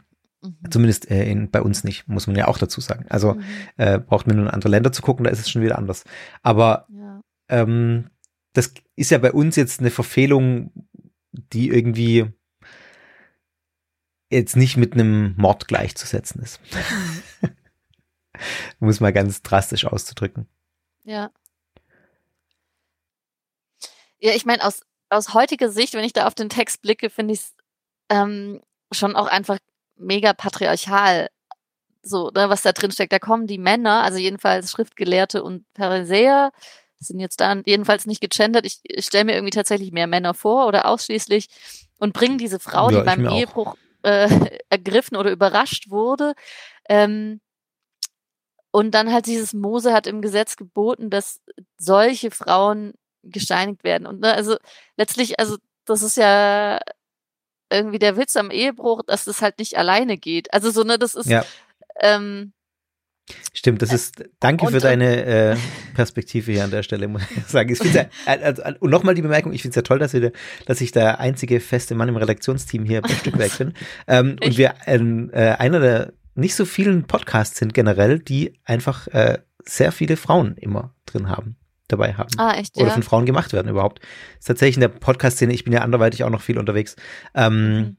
Mhm. 0.48 0.70
zumindest 0.70 1.10
äh, 1.10 1.24
in, 1.30 1.50
bei 1.50 1.60
uns 1.62 1.84
nicht, 1.84 2.08
muss 2.08 2.26
man 2.26 2.36
ja 2.36 2.48
auch 2.48 2.58
dazu 2.58 2.80
sagen. 2.80 3.06
Also 3.08 3.34
Mhm. 3.34 3.42
äh, 3.76 3.98
braucht 3.98 4.26
man 4.26 4.36
nur 4.36 4.46
in 4.46 4.50
andere 4.50 4.68
Länder 4.70 4.92
zu 4.92 5.02
gucken, 5.02 5.24
da 5.24 5.30
ist 5.30 5.40
es 5.40 5.50
schon 5.50 5.62
wieder 5.62 5.78
anders. 5.78 6.04
Aber 6.42 6.86
Ja. 6.90 7.20
ähm, 7.48 8.10
das 8.52 8.72
ist 8.96 9.10
ja 9.10 9.18
bei 9.18 9.32
uns 9.32 9.56
jetzt 9.56 9.80
eine 9.80 9.90
Verfehlung, 9.90 10.72
die 11.32 11.68
irgendwie 11.68 12.26
jetzt 14.30 14.56
nicht 14.56 14.76
mit 14.76 14.94
einem 14.94 15.34
Mord 15.36 15.68
gleichzusetzen 15.68 16.42
ist. 16.42 16.60
um 18.80 18.88
es 18.88 19.00
mal 19.00 19.12
ganz 19.12 19.42
drastisch 19.42 19.84
auszudrücken. 19.84 20.46
Ja. 21.04 21.30
Ja, 24.18 24.32
ich 24.32 24.46
meine, 24.46 24.64
aus, 24.64 24.80
aus 25.10 25.34
heutiger 25.34 25.70
Sicht, 25.70 25.94
wenn 25.94 26.04
ich 26.04 26.12
da 26.12 26.26
auf 26.26 26.34
den 26.34 26.48
Text 26.48 26.82
blicke, 26.82 27.10
finde 27.10 27.34
ich 27.34 27.40
es 27.40 27.54
ähm, 28.08 28.60
schon 28.92 29.14
auch 29.14 29.26
einfach 29.26 29.58
mega 29.96 30.32
patriarchal. 30.32 31.28
So, 32.02 32.30
ne, 32.30 32.48
was 32.48 32.62
da 32.62 32.72
drin 32.72 32.92
steckt. 32.92 33.12
Da 33.12 33.18
kommen 33.18 33.46
die 33.46 33.58
Männer, 33.58 34.02
also 34.02 34.18
jedenfalls 34.18 34.70
Schriftgelehrte 34.70 35.42
und 35.42 35.64
Pharisäer, 35.74 36.52
sind 36.98 37.20
jetzt 37.20 37.40
da 37.40 37.54
jedenfalls 37.66 38.06
nicht 38.06 38.20
gegendert. 38.20 38.64
Ich, 38.64 38.80
ich 38.84 39.04
stelle 39.04 39.24
mir 39.24 39.34
irgendwie 39.34 39.50
tatsächlich 39.50 39.92
mehr 39.92 40.06
Männer 40.06 40.32
vor 40.32 40.66
oder 40.66 40.86
ausschließlich 40.86 41.48
und 41.98 42.12
bringen 42.12 42.38
diese 42.38 42.60
Frau, 42.60 42.90
Ja, 42.90 43.00
die 43.00 43.04
beim. 43.04 43.28
Ehebruch 43.28 43.76
äh, 44.02 44.28
ergriffen 44.70 45.16
oder 45.16 45.30
überrascht 45.30 45.90
wurde, 45.90 46.34
ähm, 46.88 47.40
und 48.76 48.90
dann 48.90 49.10
halt 49.10 49.24
dieses 49.24 49.54
Mose 49.54 49.94
hat 49.94 50.06
im 50.06 50.20
Gesetz 50.20 50.56
geboten, 50.56 51.08
dass 51.08 51.40
solche 51.78 52.30
Frauen 52.30 52.92
gesteinigt 53.22 53.84
werden. 53.84 54.06
Und 54.06 54.20
ne, 54.20 54.34
also 54.34 54.58
letztlich, 54.98 55.40
also 55.40 55.56
das 55.86 56.02
ist 56.02 56.18
ja 56.18 56.80
irgendwie 57.70 57.98
der 57.98 58.16
Witz 58.16 58.36
am 58.36 58.50
Ehebruch, 58.50 59.02
dass 59.06 59.26
es 59.26 59.42
halt 59.42 59.58
nicht 59.58 59.76
alleine 59.76 60.16
geht. 60.18 60.52
Also 60.52 60.70
so, 60.70 60.82
ne, 60.84 60.98
das 60.98 61.14
ist, 61.14 61.28
Ja, 61.28 61.44
ähm, 62.00 62.52
stimmt. 63.52 63.82
Das 63.82 63.92
ist, 63.92 64.24
danke 64.40 64.66
und- 64.66 64.72
für 64.72 64.80
deine 64.80 65.24
äh, 65.24 65.56
Perspektive 65.94 66.52
hier 66.52 66.64
an 66.64 66.70
der 66.70 66.82
Stelle, 66.82 67.08
muss 67.08 67.22
ich 67.36 67.44
sagen. 67.46 67.70
Ich 67.72 67.80
ja, 67.92 68.02
äh, 68.26 68.38
also, 68.42 68.62
und 68.80 68.90
nochmal 68.90 69.14
die 69.14 69.22
Bemerkung, 69.22 69.52
ich 69.52 69.62
finde 69.62 69.70
es 69.72 69.76
ja 69.76 69.82
toll, 69.82 69.98
dass, 69.98 70.12
wir, 70.12 70.32
dass 70.66 70.80
ich 70.80 70.92
der 70.92 71.18
einzige 71.20 71.60
feste 71.60 71.94
Mann 71.94 72.08
im 72.08 72.16
Redaktionsteam 72.16 72.84
hier 72.84 73.02
beim 73.02 73.16
Stückwerk 73.16 73.56
bin. 73.58 73.74
Ähm, 74.08 74.36
und 74.42 74.56
wir 74.56 74.74
ähm, 74.86 75.30
äh, 75.32 75.50
einer 75.52 75.80
der 75.80 76.12
nicht 76.34 76.54
so 76.54 76.64
vielen 76.64 77.06
Podcasts 77.06 77.58
sind 77.58 77.74
generell, 77.74 78.18
die 78.20 78.60
einfach 78.64 79.08
äh, 79.08 79.38
sehr 79.64 79.90
viele 79.90 80.16
Frauen 80.16 80.56
immer 80.56 80.94
drin 81.06 81.28
haben, 81.28 81.56
dabei 81.88 82.14
haben. 82.14 82.30
ah, 82.38 82.54
echt, 82.56 82.76
oder 82.76 82.88
ja. 82.88 82.92
von 82.92 83.02
Frauen 83.02 83.26
gemacht 83.26 83.52
werden 83.52 83.68
überhaupt. 83.68 84.00
ist 84.38 84.46
tatsächlich 84.46 84.76
in 84.76 84.82
der 84.82 84.88
Podcast-Szene, 84.88 85.52
ich 85.52 85.64
bin 85.64 85.72
ja 85.72 85.80
anderweitig 85.80 86.24
auch 86.24 86.30
noch 86.30 86.42
viel 86.42 86.58
unterwegs. 86.58 86.96
Ähm, 87.34 87.96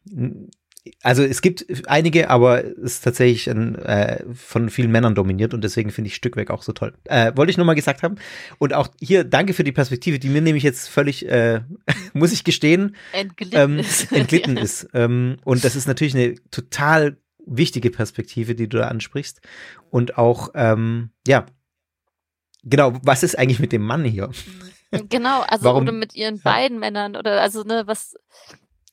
also 1.04 1.24
es 1.24 1.42
gibt 1.42 1.66
einige, 1.88 2.30
aber 2.30 2.64
es 2.64 2.78
ist 2.78 3.04
tatsächlich 3.04 3.50
ein, 3.50 3.76
äh, 3.76 4.24
von 4.34 4.70
vielen 4.70 4.92
Männern 4.92 5.16
dominiert 5.16 5.54
und 5.54 5.64
deswegen 5.64 5.92
finde 5.92 6.10
ich 6.10 6.16
Stückwerk 6.16 6.50
auch 6.50 6.64
so 6.64 6.72
toll. 6.72 6.94
Äh, 7.06 7.34
wollte 7.36 7.50
ich 7.50 7.58
nur 7.58 7.66
mal 7.66 7.74
gesagt 7.74 8.04
haben. 8.04 8.16
Und 8.58 8.74
auch 8.74 8.90
hier 9.02 9.24
danke 9.24 9.54
für 9.54 9.64
die 9.64 9.72
Perspektive, 9.72 10.20
die 10.20 10.30
mir 10.30 10.42
nämlich 10.42 10.64
jetzt 10.64 10.90
völlig, 10.90 11.28
äh, 11.28 11.62
muss 12.14 12.34
ich 12.34 12.44
gestehen, 12.44 12.96
Entglitten 13.12 13.60
ähm, 13.60 13.80
ist. 13.80 14.12
entglitten 14.12 14.58
ja. 14.58 14.64
ist. 14.64 14.88
Ähm, 14.94 15.38
und 15.44 15.64
das 15.64 15.76
ist 15.76 15.88
natürlich 15.88 16.16
eine 16.16 16.36
total 16.52 17.18
wichtige 17.46 17.90
Perspektive, 17.90 18.56
die 18.56 18.68
du 18.68 18.78
da 18.78 18.88
ansprichst. 18.88 19.42
Und 19.90 20.18
auch, 20.18 20.50
ähm, 20.56 21.12
ja, 21.26 21.46
genau, 22.70 22.94
was 23.04 23.24
ist 23.24 23.38
eigentlich 23.38 23.60
mit 23.60 23.72
dem 23.72 23.82
Mann 23.84 24.04
hier? 24.06 24.30
Genau, 25.10 25.42
also 25.42 25.66
Warum- 25.66 25.84
oder 25.84 25.92
mit 25.92 26.16
ihren 26.16 26.36
Ja. 26.38 26.42
beiden 26.46 26.80
Männern 26.80 27.18
oder 27.18 27.42
also 27.42 27.64
ne, 27.64 27.84
was 27.88 28.16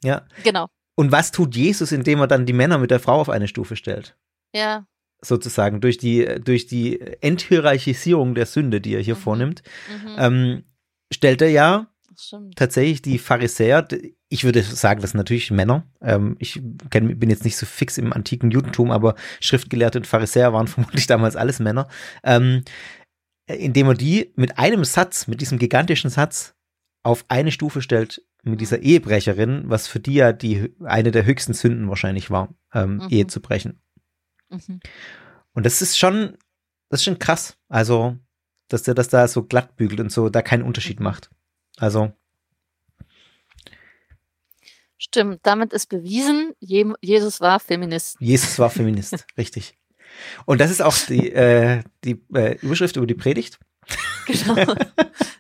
Ja. 0.03 0.27
genau. 0.43 0.67
Und 0.97 1.13
was 1.13 1.31
tut 1.31 1.55
Jesus, 1.55 1.93
indem 1.93 2.19
er 2.19 2.27
dann 2.27 2.47
die 2.47 2.53
Männer 2.53 2.79
mit 2.79 2.91
der 2.91 2.99
Frau 2.99 3.21
auf 3.21 3.29
eine 3.29 3.47
Stufe 3.47 3.77
stellt? 3.77 4.17
Ja. 4.53 4.87
Sozusagen 5.21 5.81
durch 5.81 5.97
die, 5.99 6.25
durch 6.45 6.67
die 6.67 7.01
Enthierarchisierung 7.21 8.35
der 8.35 8.47
Sünde, 8.47 8.81
die 8.81 8.95
er 8.95 9.01
hier 9.03 9.15
Mhm. 9.15 9.21
vornimmt, 9.21 9.63
Mhm. 9.89 10.17
ähm, 10.19 10.65
stellt 11.13 11.41
er 11.43 11.51
ja 11.51 11.87
tatsächlich 12.57 13.01
die 13.03 13.19
Pharisäer, 13.19 13.87
ich 14.29 14.43
würde 14.45 14.63
sagen, 14.63 15.01
das 15.01 15.11
sind 15.13 15.19
natürlich 15.19 15.51
Männer. 15.53 15.87
Ähm, 16.01 16.35
ich 16.41 16.61
kenn, 16.91 17.19
bin 17.21 17.31
jetzt 17.31 17.45
nicht 17.45 17.57
so 17.57 17.67
fix 17.67 17.99
im 17.99 18.13
antiken 18.13 18.51
Judentum, 18.51 18.91
aber 18.91 19.15
Schriftgelehrte 19.41 19.99
und 19.99 20.07
Pharisäer 20.09 20.53
waren 20.53 20.67
vermutlich 21.03 21.07
damals 21.07 21.37
alles 21.37 21.61
Männer. 21.61 21.89
Ähm, 22.25 22.65
indem 23.47 23.89
er 23.89 23.95
die 23.95 24.33
mit 24.37 24.59
einem 24.59 24.85
Satz, 24.85 25.27
mit 25.27 25.41
diesem 25.41 25.59
gigantischen 25.59 26.11
Satz, 26.11 26.55
auf 27.03 27.25
eine 27.29 27.53
Stufe 27.53 27.83
stellt 27.83 28.23
mit 28.43 28.61
dieser 28.61 28.81
Ehebrecherin, 28.81 29.65
was 29.67 29.87
für 29.89 30.01
die 30.01 30.15
ja 30.15 30.33
die 30.33 30.75
eine 30.85 31.11
der 31.11 31.25
höchsten 31.27 31.53
Sünden 31.55 31.89
wahrscheinlich 31.89 32.31
war, 32.31 32.55
ähm, 32.73 32.97
Mhm. 32.97 33.09
Ehe 33.11 33.27
zu 33.27 33.41
brechen. 33.41 33.81
Mhm. 34.51 34.81
Und 35.53 35.67
das 35.67 35.83
ist 35.83 35.99
schon, 35.99 36.37
das 36.89 37.01
ist 37.01 37.05
schon 37.05 37.19
krass. 37.19 37.57
Also, 37.69 38.17
dass 38.69 38.83
der 38.83 38.95
das 38.95 39.09
da 39.09 39.29
so 39.29 39.43
glatt 39.45 39.77
bügelt 39.77 40.01
und 40.01 40.11
so 40.13 40.29
da 40.31 40.43
keinen 40.43 40.63
Unterschied 40.63 41.01
Mhm. 41.01 41.05
macht. 41.05 41.31
Also, 41.77 42.13
Stimmt, 44.97 45.41
damit 45.43 45.73
ist 45.73 45.89
bewiesen, 45.89 46.53
Je 46.61 46.91
Jesus 47.03 47.41
war 47.41 47.61
Feminist. 47.61 48.17
Jesus 48.21 48.59
war 48.59 48.71
Feminist, 48.71 49.27
richtig. 49.37 49.77
Und 50.45 50.61
das 50.61 50.71
ist 50.71 50.83
auch 50.83 50.97
die, 51.09 51.33
äh, 51.33 51.83
die 52.05 52.23
äh, 52.35 52.59
Überschrift 52.61 52.97
über 52.97 53.07
die 53.07 53.15
Predigt. 53.15 53.59
Genau. 54.27 54.75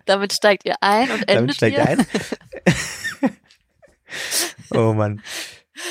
damit 0.04 0.32
steigt 0.32 0.66
ihr 0.66 0.76
ein 0.80 1.10
und 1.10 1.28
endet 1.28 1.36
Damit 1.36 1.54
steigt 1.54 1.78
ihr. 1.78 1.88
ein. 1.88 2.06
oh 4.70 4.92
Mann. 4.92 5.22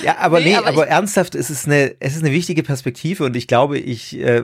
Ja, 0.04 0.18
aber 0.20 0.40
Nee, 0.40 0.52
nee, 0.52 0.56
aber 0.56 0.68
aber, 0.68 0.88
ernsthaft, 0.88 1.36
es 1.36 1.50
ist 1.50 1.66
eine, 1.66 1.96
es 2.00 2.16
ist 2.16 2.24
eine 2.24 2.32
wichtige 2.32 2.64
Perspektive 2.64 3.24
und 3.26 3.36
ich 3.36 3.48
glaube, 3.48 3.80
ich 3.80 4.18
äh, 4.20 4.44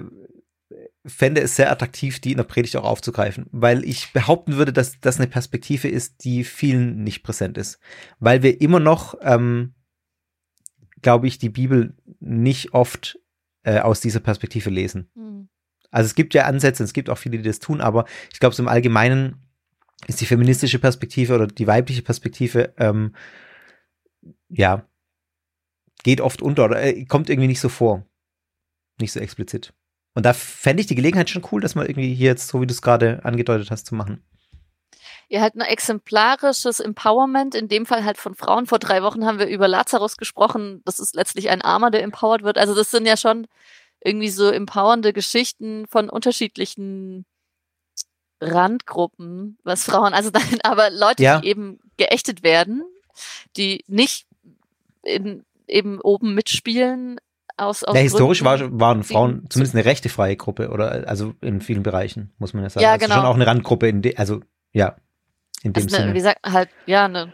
fände 1.06 1.41
es 1.41 1.56
sehr 1.56 1.71
attraktiv, 1.71 2.19
die 2.19 2.32
in 2.32 2.38
der 2.38 2.43
Predigt 2.43 2.75
auch 2.75 2.84
aufzugreifen, 2.84 3.45
weil 3.52 3.84
ich 3.86 4.12
behaupten 4.12 4.58
würde, 4.58 4.73
dass 4.73 4.99
das 4.99 5.17
eine 5.17 5.28
Perspektive 5.28 5.88
ist, 5.88 6.23
die 6.23 6.43
vielen 6.43 7.04
nicht 7.04 7.23
präsent 7.23 7.58
ist, 7.58 7.80
weil 8.19 8.43
wir 8.43 8.60
immer 8.62 8.80
noch 8.80 9.15
ähm, 9.21 9.73
glaube 11.02 11.28
ich, 11.28 11.38
die 11.38 11.49
Bibel 11.49 11.95
nicht 12.19 12.73
oft 12.73 13.19
äh, 13.63 13.79
aus 13.79 14.01
dieser 14.01 14.19
Perspektive 14.19 14.69
lesen. 14.69 15.09
Hm. 15.15 15.49
Also 15.91 16.07
es 16.07 16.15
gibt 16.15 16.33
ja 16.33 16.45
Ansätze, 16.45 16.83
es 16.83 16.93
gibt 16.93 17.09
auch 17.09 17.17
viele, 17.17 17.37
die 17.37 17.43
das 17.43 17.59
tun, 17.59 17.81
aber 17.81 18.05
ich 18.31 18.39
glaube, 18.39 18.55
so 18.55 18.61
im 18.61 18.69
Allgemeinen 18.69 19.49
ist 20.07 20.21
die 20.21 20.25
feministische 20.25 20.79
Perspektive 20.79 21.35
oder 21.35 21.47
die 21.47 21.67
weibliche 21.67 22.01
Perspektive, 22.01 22.73
ähm, 22.77 23.15
ja, 24.49 24.85
geht 26.03 26.21
oft 26.21 26.41
unter 26.41 26.65
oder 26.65 26.81
äh, 26.81 27.05
kommt 27.05 27.29
irgendwie 27.29 27.47
nicht 27.47 27.59
so 27.59 27.69
vor. 27.69 28.05
Nicht 28.99 29.11
so 29.11 29.19
explizit. 29.19 29.73
Und 30.13 30.25
da 30.25 30.33
fände 30.33 30.81
ich 30.81 30.87
die 30.87 30.95
Gelegenheit 30.95 31.29
schon 31.29 31.45
cool, 31.51 31.61
das 31.61 31.75
mal 31.75 31.85
irgendwie 31.85 32.13
hier 32.13 32.27
jetzt, 32.27 32.47
so 32.47 32.61
wie 32.61 32.67
du 32.67 32.73
es 32.73 32.81
gerade 32.81 33.23
angedeutet 33.23 33.71
hast, 33.71 33.85
zu 33.85 33.95
machen. 33.95 34.23
Ja, 35.31 35.41
halt 35.41 35.55
ein 35.55 35.61
exemplarisches 35.61 36.79
Empowerment, 36.79 37.53
in 37.53 37.67
dem 37.67 37.85
Fall 37.85 38.03
halt 38.03 38.17
von 38.17 38.33
Frauen. 38.33 38.65
Vor 38.65 38.79
drei 38.79 39.03
Wochen 39.03 39.25
haben 39.25 39.37
wir 39.37 39.45
über 39.47 39.67
Lazarus 39.67 40.17
gesprochen. 40.17 40.81
Das 40.85 40.99
ist 40.99 41.13
letztlich 41.15 41.49
ein 41.51 41.61
Armer, 41.61 41.91
der 41.91 42.01
empowered 42.01 42.41
wird. 42.43 42.57
Also 42.57 42.73
das 42.73 42.89
sind 42.89 43.05
ja 43.05 43.15
schon 43.15 43.45
irgendwie 44.03 44.29
so 44.29 44.49
empowernde 44.49 45.13
Geschichten 45.13 45.85
von 45.87 46.09
unterschiedlichen 46.09 47.25
Randgruppen, 48.41 49.57
was 49.63 49.83
Frauen, 49.83 50.13
also 50.13 50.29
dann, 50.31 50.43
aber 50.63 50.89
Leute, 50.89 51.23
Ja. 51.23 51.39
die 51.41 51.47
eben 51.47 51.79
geächtet 51.97 52.43
werden, 52.43 52.83
die 53.57 53.83
nicht 53.87 54.25
in, 55.03 55.43
eben 55.67 55.99
oben 56.01 56.33
mitspielen 56.33 57.19
aus, 57.57 57.83
aus 57.83 57.95
Ja, 57.95 58.01
historisch 58.01 58.41
Gründen, 58.41 58.71
war, 58.71 58.79
waren 58.79 59.03
Frauen 59.03 59.41
die- 59.43 59.49
zumindest 59.49 59.75
eine 59.75 59.85
rechte 59.85 60.07
freie 60.09 60.37
Gruppe 60.37 60.69
oder 60.69 61.07
also 61.07 61.33
in 61.41 61.59
vielen 61.61 61.83
Bereichen, 61.83 62.31
muss 62.37 62.53
man 62.53 62.63
ja 62.63 62.69
sagen. 62.69 62.83
Ja, 62.83 62.93
also 62.93 63.05
genau. 63.05 63.15
schon 63.17 63.25
auch 63.25 63.35
eine 63.35 63.45
Randgruppe 63.47 63.87
in 63.89 64.01
de, 64.01 64.15
also 64.15 64.39
ja, 64.71 64.95
in 65.63 65.73
dem 65.73 65.83
also 65.83 65.95
Sinne. 65.95 66.13
wie 66.13 66.21
sagt 66.21 66.45
halt, 66.45 66.69
ja, 66.85 67.05
eine, 67.05 67.33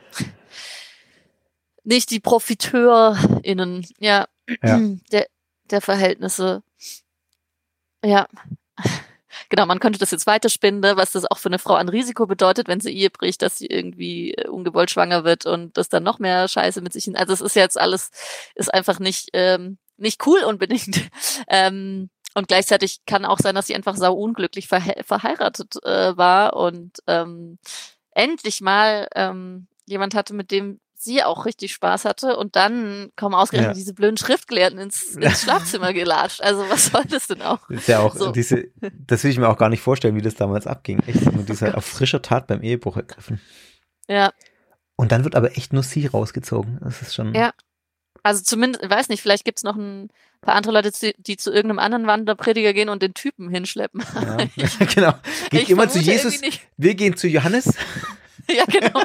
nicht 1.84 2.10
die 2.12 2.20
ProfiteurInnen, 2.20 3.86
ja, 4.00 4.26
Ja. 4.64 4.80
der, 5.12 5.28
der 5.72 5.82
Verhältnisse. 5.82 6.64
Ja. 8.04 8.28
Genau, 9.50 9.66
man 9.66 9.80
könnte 9.80 10.00
das 10.00 10.12
jetzt 10.12 10.26
weiterspinnen, 10.28 10.80
ne, 10.80 10.98
was 10.98 11.12
das 11.12 11.26
auch 11.30 11.38
für 11.38 11.50
eine 11.50 11.60
Frau 11.60 11.76
an 11.76 11.90
Risiko 11.90 12.26
bedeutet, 12.26 12.68
wenn 12.68 12.80
sie 12.80 12.92
Ehe 12.92 13.10
bricht, 13.10 13.42
dass 13.42 13.58
sie 13.58 13.68
irgendwie 13.68 14.34
äh, 14.34 14.48
ungewollt 14.48 14.90
schwanger 14.90 15.24
wird 15.24 15.46
und 15.46 15.78
das 15.78 15.90
dann 15.90 16.04
noch 16.04 16.20
mehr 16.20 16.48
Scheiße 16.48 16.82
mit 16.82 16.94
sich 16.94 17.04
hin. 17.04 17.16
Also 17.16 17.34
es 17.34 17.42
ist 17.42 17.56
jetzt 17.56 17.80
alles, 17.80 18.10
ist 18.56 18.74
einfach 18.74 19.00
nicht, 19.00 19.30
ähm, 19.34 19.78
nicht 19.98 20.26
cool 20.26 20.40
unbedingt. 20.44 21.00
Ähm, 21.48 22.10
und 22.34 22.48
gleichzeitig 22.48 23.02
kann 23.06 23.24
auch 23.24 23.40
sein, 23.40 23.56
dass 23.56 23.68
sie 23.68 23.76
einfach 23.76 23.96
sau 23.96 24.14
unglücklich 24.14 24.68
verhe 24.68 25.04
verheiratet 25.06 25.76
äh, 25.84 26.18
war 26.18 26.56
und 26.56 26.98
ähm, 27.08 27.60
endlich 28.16 28.62
mal 28.62 29.08
ähm, 29.14 29.68
jemand 29.86 30.16
hatte, 30.16 30.34
mit 30.34 30.50
dem 30.50 30.80
sie 30.98 31.22
auch 31.22 31.46
richtig 31.46 31.72
Spaß 31.74 32.06
hatte 32.06 32.36
und 32.38 32.56
dann 32.56 33.12
kommen 33.16 33.36
ausgerechnet 33.36 33.72
Ja. 33.72 33.76
diese 33.76 33.94
blöden 33.94 34.18
Schriftgelehrten 34.18 34.80
ins, 34.80 35.16
ins 35.16 35.42
Schlafzimmer 35.44 35.94
gelatscht. 35.94 36.42
Also 36.42 36.68
was 36.70 36.88
soll 36.88 37.04
das 37.06 37.28
denn 37.28 37.44
auch? 37.44 37.70
ist 37.70 37.88
ja 37.88 38.00
auch 38.00 38.16
so. 38.16 38.32
diese, 38.32 38.70
das 39.06 39.24
will 39.24 39.30
ich 39.30 39.38
mir 39.38 39.48
auch 39.50 39.58
gar 39.58 39.70
nicht 39.70 39.82
vorstellen, 39.82 40.16
wie 40.16 40.22
das 40.24 40.34
damals 40.34 40.66
abging. 40.66 41.00
Echt 41.06 41.32
mit 41.34 41.48
dieser 41.48 41.78
auf 41.78 41.86
frischer 41.86 42.24
Tat 42.24 42.48
beim 42.48 42.64
Ehebruch 42.64 42.98
ergriffen. 42.98 43.40
Ja, 44.08 44.32
Und 44.96 45.12
dann 45.12 45.24
wird 45.26 45.36
aber 45.36 45.56
echt 45.58 45.74
nur 45.74 45.84
sie 45.84 46.08
rausgezogen. 46.08 46.80
Das 46.82 47.02
ist 47.04 47.14
schon. 47.14 47.36
Ja. 47.36 47.54
Also 48.26 48.42
zumindest, 48.42 48.84
ich 48.84 48.90
weiß 48.90 49.10
nicht, 49.10 49.22
vielleicht 49.22 49.46
gibt's 49.46 49.62
noch 49.62 49.76
ein 49.76 50.10
paar 50.42 50.56
andere 50.56 50.74
Leute, 50.74 50.92
die, 51.20 51.38
zu 51.38 51.52
irgendeinem 51.52 51.78
anderen 51.78 52.08
Wanderprediger 52.08 52.74
gehen 52.74 52.90
und 52.90 53.04
den 53.04 53.14
Typen 53.14 53.50
hinschleppen. 53.50 54.04
Ja, 54.56 54.66
genau. 54.96 55.14
Geht 55.52 55.70
immer 55.70 55.88
zu 55.88 56.00
Jesus. 56.00 56.42
Wir 56.76 56.96
gehen 56.96 57.16
zu 57.16 57.28
Johannes. 57.28 57.74
Ja, 58.48 58.64
genau. 58.66 59.02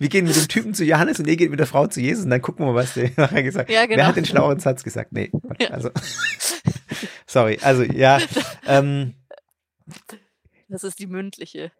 Wir 0.00 0.08
gehen 0.08 0.26
mit 0.26 0.34
dem 0.34 0.48
Typen 0.48 0.74
zu 0.74 0.82
Johannes 0.84 1.20
und 1.20 1.28
ihr 1.28 1.36
geht 1.36 1.48
mit 1.50 1.60
der 1.60 1.68
Frau 1.68 1.86
zu 1.86 2.00
Jesus 2.00 2.24
und 2.24 2.30
dann 2.30 2.42
gucken 2.42 2.66
wir 2.66 2.72
mal, 2.72 2.82
was 2.82 2.94
der 2.94 3.12
nachher 3.16 3.44
gesagt 3.44 3.68
hat. 3.68 3.72
Ja, 3.72 3.86
genau. 3.86 3.98
Wer 3.98 4.06
hat 4.08 4.16
den 4.16 4.24
schlaueren 4.24 4.58
Satz 4.58 4.82
gesagt? 4.82 5.12
Nee. 5.12 5.30
Ja. 5.60 5.68
Also. 5.68 5.90
Sorry. 7.24 7.60
Also, 7.62 7.84
ja. 7.84 8.18
Ähm, 8.66 9.14
Das 10.72 10.84
ist 10.84 10.98
die 10.98 11.06
mündliche. 11.06 11.70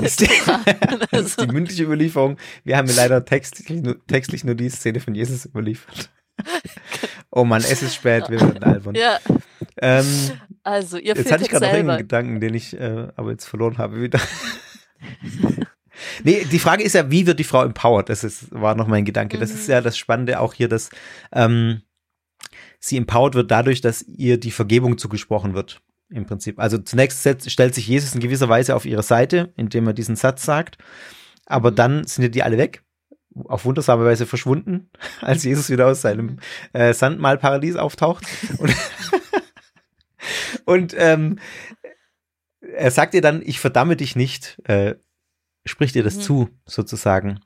das 0.00 0.16
ist 0.20 1.40
die 1.40 1.46
mündliche 1.52 1.84
Überlieferung. 1.84 2.38
Wir 2.64 2.76
haben 2.76 2.88
leider 2.94 3.24
textlich 3.24 3.70
nur, 3.82 4.04
textlich 4.06 4.42
nur 4.42 4.56
die 4.56 4.68
Szene 4.68 4.98
von 5.00 5.14
Jesus 5.14 5.44
überliefert. 5.46 6.10
Oh 7.34 7.44
Mann, 7.44 7.62
es 7.62 7.82
ist 7.82 7.94
spät, 7.94 8.28
wir 8.28 8.38
werden 8.40 8.62
albern. 8.62 8.94
Ja, 8.94 9.18
Ähm, 9.80 10.04
also 10.62 10.98
ihr 10.98 11.14
jetzt 11.14 11.32
hatte 11.32 11.44
ich 11.44 11.48
gerade 11.48 11.64
noch 11.66 11.72
irgendeinen 11.72 11.98
Gedanken, 12.00 12.40
den 12.40 12.52
ich 12.52 12.78
äh, 12.78 13.08
aber 13.16 13.30
jetzt 13.30 13.46
verloren 13.46 13.78
habe 13.78 14.02
wieder. 14.02 14.20
nee, 16.24 16.44
die 16.50 16.58
Frage 16.58 16.82
ist 16.82 16.94
ja, 16.94 17.10
wie 17.10 17.26
wird 17.26 17.38
die 17.38 17.44
Frau 17.44 17.62
empowered? 17.64 18.08
Das 18.10 18.22
ist, 18.24 18.50
war 18.50 18.74
noch 18.74 18.86
mein 18.86 19.04
Gedanke. 19.06 19.38
Das 19.38 19.50
Mhm. 19.50 19.56
ist 19.56 19.68
ja 19.68 19.80
das 19.80 19.96
Spannende 19.96 20.40
auch 20.40 20.52
hier, 20.52 20.68
dass 20.68 20.90
ähm, 21.32 21.82
sie 22.80 22.98
empowered 22.98 23.34
wird 23.34 23.50
dadurch, 23.50 23.80
dass 23.80 24.02
ihr 24.02 24.38
die 24.38 24.50
Vergebung 24.50 24.98
zugesprochen 24.98 25.54
wird. 25.54 25.80
Im 26.12 26.26
Prinzip. 26.26 26.58
Also 26.60 26.78
zunächst 26.78 27.22
setzt, 27.22 27.50
stellt 27.50 27.74
sich 27.74 27.86
Jesus 27.88 28.14
in 28.14 28.20
gewisser 28.20 28.48
Weise 28.48 28.76
auf 28.76 28.84
ihre 28.84 29.02
Seite, 29.02 29.52
indem 29.56 29.86
er 29.86 29.92
diesen 29.94 30.16
Satz 30.16 30.44
sagt. 30.44 30.78
Aber 31.46 31.70
Mhm. 31.70 31.76
dann 31.76 32.04
sind 32.06 32.22
ja 32.24 32.28
die 32.28 32.42
alle 32.42 32.58
weg. 32.58 32.82
Auf 33.44 33.64
wundersame 33.64 34.04
Weise 34.04 34.26
verschwunden, 34.26 34.90
als 35.22 35.42
Jesus 35.44 35.70
wieder 35.70 35.86
aus 35.86 36.02
seinem 36.02 36.26
Mhm. 36.26 36.38
äh, 36.74 36.92
Sandmalparadies 36.92 37.76
auftaucht. 37.76 38.26
Und, 38.58 38.74
und 40.66 40.94
ähm, 40.98 41.38
er 42.60 42.90
sagt 42.90 43.14
ihr 43.14 43.22
dann, 43.22 43.42
ich 43.44 43.58
verdamme 43.58 43.96
dich 43.96 44.16
nicht, 44.16 44.60
äh, 44.64 44.94
spricht 45.64 45.96
ihr 45.96 46.02
das 46.04 46.16
Mhm. 46.16 46.20
zu, 46.20 46.48
sozusagen. 46.66 47.40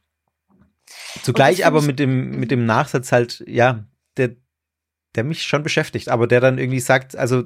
Zugleich 1.22 1.66
aber 1.66 1.82
mit 1.82 1.98
dem, 1.98 2.30
Mhm. 2.30 2.40
mit 2.40 2.50
dem 2.50 2.66
Nachsatz 2.66 3.12
halt, 3.12 3.42
ja, 3.46 3.84
der, 4.16 4.36
der 5.14 5.24
mich 5.24 5.44
schon 5.44 5.62
beschäftigt, 5.62 6.08
aber 6.08 6.26
der 6.26 6.40
dann 6.40 6.58
irgendwie 6.58 6.80
sagt, 6.80 7.16
also 7.16 7.44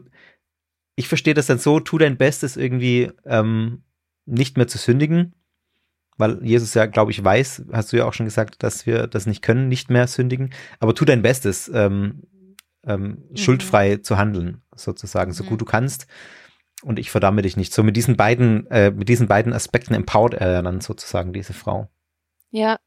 ich 0.97 1.09
verstehe 1.09 1.35
das 1.35 1.47
dann 1.47 1.59
so, 1.59 1.81
tu 1.81 1.99
dein 1.99 2.17
Bestes 2.17 2.57
irgendwie 2.57 3.11
ähm, 3.25 3.83
nicht 4.27 4.57
mehr 4.57 4.69
zu 4.69 4.79
sündigen, 4.79 5.35
weil 6.19 6.45
Jesus 6.45 6.75
ja, 6.75 6.87
glaube 6.87 7.11
ich, 7.11 7.23
weiß, 7.25 7.65
hast 7.73 7.93
du 7.93 7.97
ja 7.97 8.05
auch 8.05 8.13
schon 8.13 8.27
gesagt, 8.27 8.63
dass 8.63 8.87
wir 8.87 9.07
das 9.07 9.27
nicht 9.27 9.43
können, 9.43 9.69
nicht 9.69 9.91
mehr 9.91 10.07
sündigen, 10.07 10.53
aber 10.79 10.95
tu 10.95 11.05
dein 11.05 11.23
Bestes, 11.23 11.71
ähm, 11.73 12.23
ähm, 12.87 13.25
Mhm. 13.31 13.37
schuldfrei 13.37 13.97
zu 13.99 14.17
handeln, 14.19 14.63
sozusagen, 14.75 15.33
so 15.33 15.45
Mhm. 15.45 15.49
gut 15.49 15.61
du 15.61 15.65
kannst. 15.65 16.07
Und 16.83 16.99
ich 16.99 17.11
verdamme 17.11 17.43
dich 17.43 17.59
nicht. 17.59 17.75
So 17.75 17.83
mit 17.83 17.95
diesen 17.95 18.17
beiden, 18.17 18.67
äh, 18.71 18.91
mit 18.91 19.09
diesen 19.11 19.29
beiden 19.29 19.53
Aspekten 19.53 19.93
empowert 19.93 20.33
er 20.35 20.63
dann 20.63 20.81
sozusagen 20.81 21.35
diese 21.35 21.53
Frau. 21.53 21.91
Ja. 22.51 22.79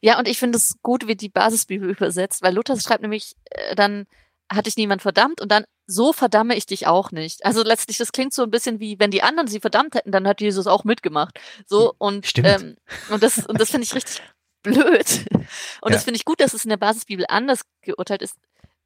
Ja, 0.00 0.18
und 0.18 0.28
ich 0.28 0.38
finde 0.38 0.56
es 0.58 0.76
gut, 0.82 1.06
wie 1.08 1.16
die 1.16 1.28
Basisbibel 1.28 1.90
übersetzt, 1.96 2.42
weil 2.42 2.54
Luther 2.54 2.78
schreibt 2.78 3.02
nämlich 3.02 3.34
äh, 3.50 3.74
dann, 3.74 4.06
hat 4.50 4.66
dich 4.66 4.76
niemand 4.76 5.02
verdammt 5.02 5.40
und 5.40 5.50
dann, 5.50 5.64
so 5.86 6.12
verdamme 6.12 6.56
ich 6.56 6.66
dich 6.66 6.86
auch 6.86 7.10
nicht. 7.12 7.44
Also 7.44 7.62
letztlich, 7.62 7.98
das 7.98 8.12
klingt 8.12 8.32
so 8.32 8.42
ein 8.42 8.50
bisschen 8.50 8.80
wie, 8.80 8.98
wenn 8.98 9.10
die 9.10 9.22
anderen 9.22 9.46
sie 9.48 9.60
verdammt 9.60 9.94
hätten, 9.94 10.12
dann 10.12 10.26
hat 10.26 10.40
Jesus 10.40 10.66
auch 10.66 10.84
mitgemacht. 10.84 11.38
So, 11.66 11.94
und, 11.98 12.26
Stimmt. 12.26 12.48
ähm, 12.48 12.76
und 13.10 13.22
das, 13.22 13.46
und 13.46 13.60
das 13.60 13.70
finde 13.70 13.84
ich 13.84 13.94
richtig 13.94 14.22
blöd. 14.62 15.26
Und 15.80 15.90
Ja. 15.90 15.96
das 15.96 16.02
finde 16.04 16.16
ich 16.16 16.24
gut, 16.24 16.40
dass 16.40 16.54
es 16.54 16.64
in 16.64 16.70
der 16.70 16.76
Basisbibel 16.76 17.24
anders 17.28 17.60
geurteilt 17.82 18.20
ist, 18.22 18.34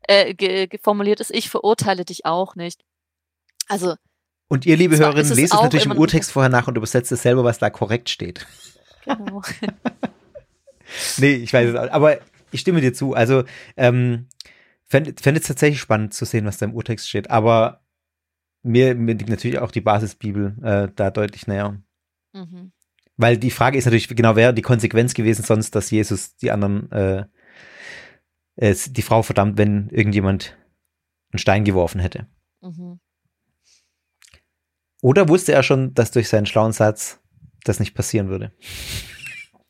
äh, 0.03 0.35
ge, 0.35 0.67
geformuliert 0.67 1.21
ist. 1.21 1.31
Ich 1.31 1.49
verurteile 1.49 2.05
dich 2.05 2.27
auch 2.27 2.55
nicht. 2.55 2.83
Also, 3.67 3.95
Und 4.49 4.67
ihr, 4.67 4.77
liebe 4.77 4.99
Hörerinnen, 4.99 5.33
lest 5.35 5.55
es 5.55 5.61
natürlich 5.63 5.87
im 5.87 5.97
Urtext 5.97 6.33
vorher 6.33 6.51
nach 6.51 6.69
und 6.69 6.77
übersetzt 6.77 7.11
es 7.13 7.23
selber, 7.23 7.45
was 7.45 7.59
da 7.59 7.71
korrekt 7.71 8.11
steht. 8.11 8.47
genau. 9.05 9.41
Nee, 11.19 11.35
ich 11.37 11.53
weiß 11.53 11.69
es 11.71 11.77
auch. 11.77 11.91
Aber 11.93 12.19
ich 12.51 12.61
stimme 12.61 12.81
dir 12.81 12.93
zu. 12.93 13.15
Also, 13.15 13.45
ähm, 13.77 14.27
fände 14.91 15.15
fänd 15.21 15.39
es 15.39 15.47
tatsächlich 15.47 15.81
spannend 15.81 16.13
zu 16.13 16.25
sehen, 16.25 16.45
was 16.45 16.59
da 16.59 16.67
im 16.67 16.75
Urtext 16.75 17.09
steht. 17.09 17.31
Aber 17.31 17.83
mir, 18.63 18.95
mir 18.95 19.15
liegt 19.15 19.31
natürlich 19.31 19.59
auch 19.59 19.71
die 19.71 19.81
Basisbibel 19.81 20.57
äh, 20.63 20.89
da 20.95 21.11
deutlich 21.11 21.47
näher. 21.47 21.81
mhm. 22.35 22.73
Weil 23.17 23.37
die 23.37 23.51
Frage 23.51 23.77
ist 23.77 23.85
natürlich, 23.85 24.09
genau 24.09 24.35
wäre 24.35 24.55
die 24.55 24.63
Konsequenz 24.63 25.13
gewesen 25.13 25.45
sonst, 25.45 25.75
dass 25.75 25.91
Jesus 25.91 26.37
die 26.37 26.51
anderen, 26.51 26.91
äh, 26.91 27.25
es, 28.57 28.93
die 28.93 29.03
Frau 29.03 29.23
verdammt, 29.23 29.59
wenn 29.59 29.91
irgendjemand 29.91 30.57
einen 31.31 31.39
Stein 31.39 31.65
geworfen 31.65 32.01
hätte. 32.01 32.27
Mhm. 32.63 32.99
Oder 35.03 35.29
wusste 35.29 35.53
er 35.53 35.63
schon, 35.63 35.95
dass 35.95 36.11
durch 36.11 36.29
seinen 36.29 36.47
schlauen 36.47 36.73
Satz 36.73 37.21
das 37.65 37.79
nicht 37.79 37.95
passieren 37.95 38.29
würde? 38.29 38.53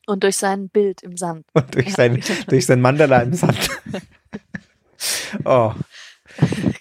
Und 0.06 0.22
durch 0.24 0.36
sein 0.36 0.68
Bild 0.68 1.02
im 1.02 1.16
Sand. 1.16 1.46
Und 1.52 1.74
durch 1.74 1.88
Ja. 1.88 1.94
sein, 1.94 2.22
durch 2.48 2.66
sein 2.66 2.80
Mandala 2.80 3.22
im 3.22 3.32
Sand. 3.34 3.68
oh. 5.44 5.74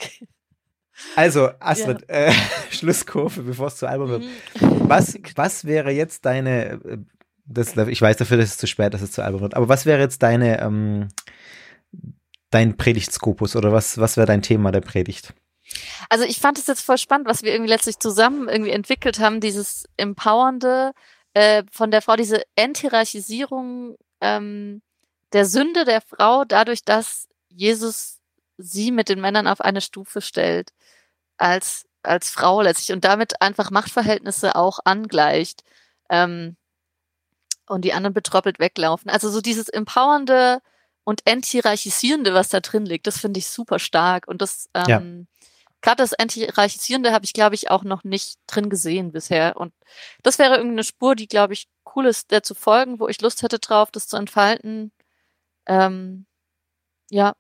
Also, 1.16 1.50
Astrid, 1.60 2.08
äh, 2.08 2.32
Schlusskurve, 2.72 3.42
bevor 3.42 3.68
es 3.68 3.78
zu 3.78 3.88
albern 3.88 4.10
wird. 4.10 4.24
Mhm. 4.24 4.90
Was, 4.90 5.18
was 5.36 5.66
wäre 5.66 5.92
jetzt 5.92 6.26
deine, 6.26 6.80
äh, 6.86 6.98
das, 7.46 7.76
ich 7.76 8.02
weiß 8.02 8.18
dafür, 8.18 8.38
dass 8.38 8.50
es 8.50 8.58
zu 8.58 8.68
spät, 8.68 8.94
dass 8.94 9.02
es 9.02 9.12
zu 9.12 9.24
albern 9.24 9.42
wird, 9.42 9.56
aber 9.56 9.68
was 9.68 9.86
wäre 9.86 10.00
jetzt 10.00 10.22
deine, 10.24 10.62
ähm, 10.62 11.08
dein 12.52 12.78
Predigtskopus 12.78 13.56
oder 13.56 13.72
was, 13.72 13.98
was 13.98 14.18
wäre 14.18 14.28
dein 14.28 14.42
Thema 14.42 14.72
der 14.72 14.82
Predigt? 14.82 15.34
Also 16.10 16.26
ich 16.26 16.40
fand 16.40 16.58
es 16.58 16.68
jetzt 16.68 16.82
voll 16.82 16.98
spannend, 16.98 17.28
was 17.28 17.44
wir 17.44 17.52
irgendwie 17.52 17.70
letztlich 17.70 18.00
zusammen 18.00 18.48
irgendwie 18.48 18.72
entwickelt 18.72 19.20
haben, 19.20 19.40
dieses 19.40 19.86
Empowernde 19.98 20.94
äh, 21.34 21.64
von 21.72 21.92
der 21.92 22.02
Frau, 22.02 22.16
diese 22.16 22.42
Enthierarchisierung 22.56 23.96
ähm, 24.22 24.82
der 25.34 25.46
Sünde 25.46 25.86
der 25.86 26.02
Frau 26.02 26.44
dadurch, 26.46 26.84
dass 26.84 27.28
Jesus 27.50 28.19
sie 28.60 28.92
mit 28.92 29.10
den 29.10 29.22
Männern 29.22 29.48
auf 29.48 29.62
eine 29.62 29.82
Stufe 29.82 30.22
stellt 30.22 30.72
als 31.38 31.86
als 32.04 32.30
Frau 32.30 32.62
letztlich 32.62 32.94
und 32.94 33.04
damit 33.04 33.42
einfach 33.42 33.72
Machtverhältnisse 33.72 34.56
auch 34.56 34.80
angleicht 34.86 35.64
ähm, 36.10 36.56
und 37.68 37.84
die 37.84 37.94
anderen 37.94 38.14
betroppelt 38.14 38.60
weglaufen. 38.60 39.12
Also 39.12 39.30
so 39.30 39.42
dieses 39.42 39.70
empowernde 39.70 40.62
und 41.04 41.22
enthierarchisierende, 41.26 42.34
was 42.34 42.50
da 42.50 42.62
drin 42.62 42.86
liegt, 42.86 43.08
das 43.08 43.20
finde 43.20 43.40
ich 43.40 43.48
super 43.48 43.80
stark 43.80 44.28
und 44.28 44.42
das 44.42 44.70
ähm, 44.74 44.88
ja. 44.88 45.02
Gerade 45.82 46.04
das 46.04 46.12
Enthierarchisierende 46.12 47.14
habe 47.14 47.24
ich, 47.26 47.34
glaube 47.34 47.56
ich, 47.56 47.72
auch 47.72 47.84
noch 47.84 48.04
nicht 48.04 48.38
drin 48.48 48.70
gesehen 48.70 49.12
bisher. 49.14 49.56
Und 49.56 49.74
das 50.24 50.38
wäre 50.38 50.56
irgendeine 50.58 50.84
Spur, 50.84 51.16
die, 51.16 51.28
glaube 51.28 51.54
ich, 51.54 51.70
cool 51.96 52.06
ist, 52.06 52.32
der 52.32 52.44
zu 52.44 52.54
folgen, 52.54 53.00
wo 53.00 53.08
ich 53.08 53.22
Lust 53.22 53.44
hätte 53.44 53.60
drauf, 53.60 53.90
das 53.92 54.08
zu 54.08 54.18
entfalten. 54.18 54.92
Ähm, 55.68 56.26
ja, 57.12 57.36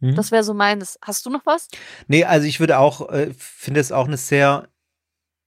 mhm. 0.00 0.14
das 0.14 0.30
wäre 0.30 0.44
so 0.44 0.54
meines. 0.54 0.98
Hast 1.02 1.24
du 1.26 1.30
noch 1.30 1.46
was? 1.46 1.68
Nee, 2.08 2.24
also 2.24 2.46
ich 2.46 2.60
würde 2.60 2.78
auch, 2.78 3.10
äh, 3.10 3.32
finde 3.36 3.80
es 3.80 3.92
auch 3.92 4.06
eine 4.06 4.16
sehr 4.16 4.68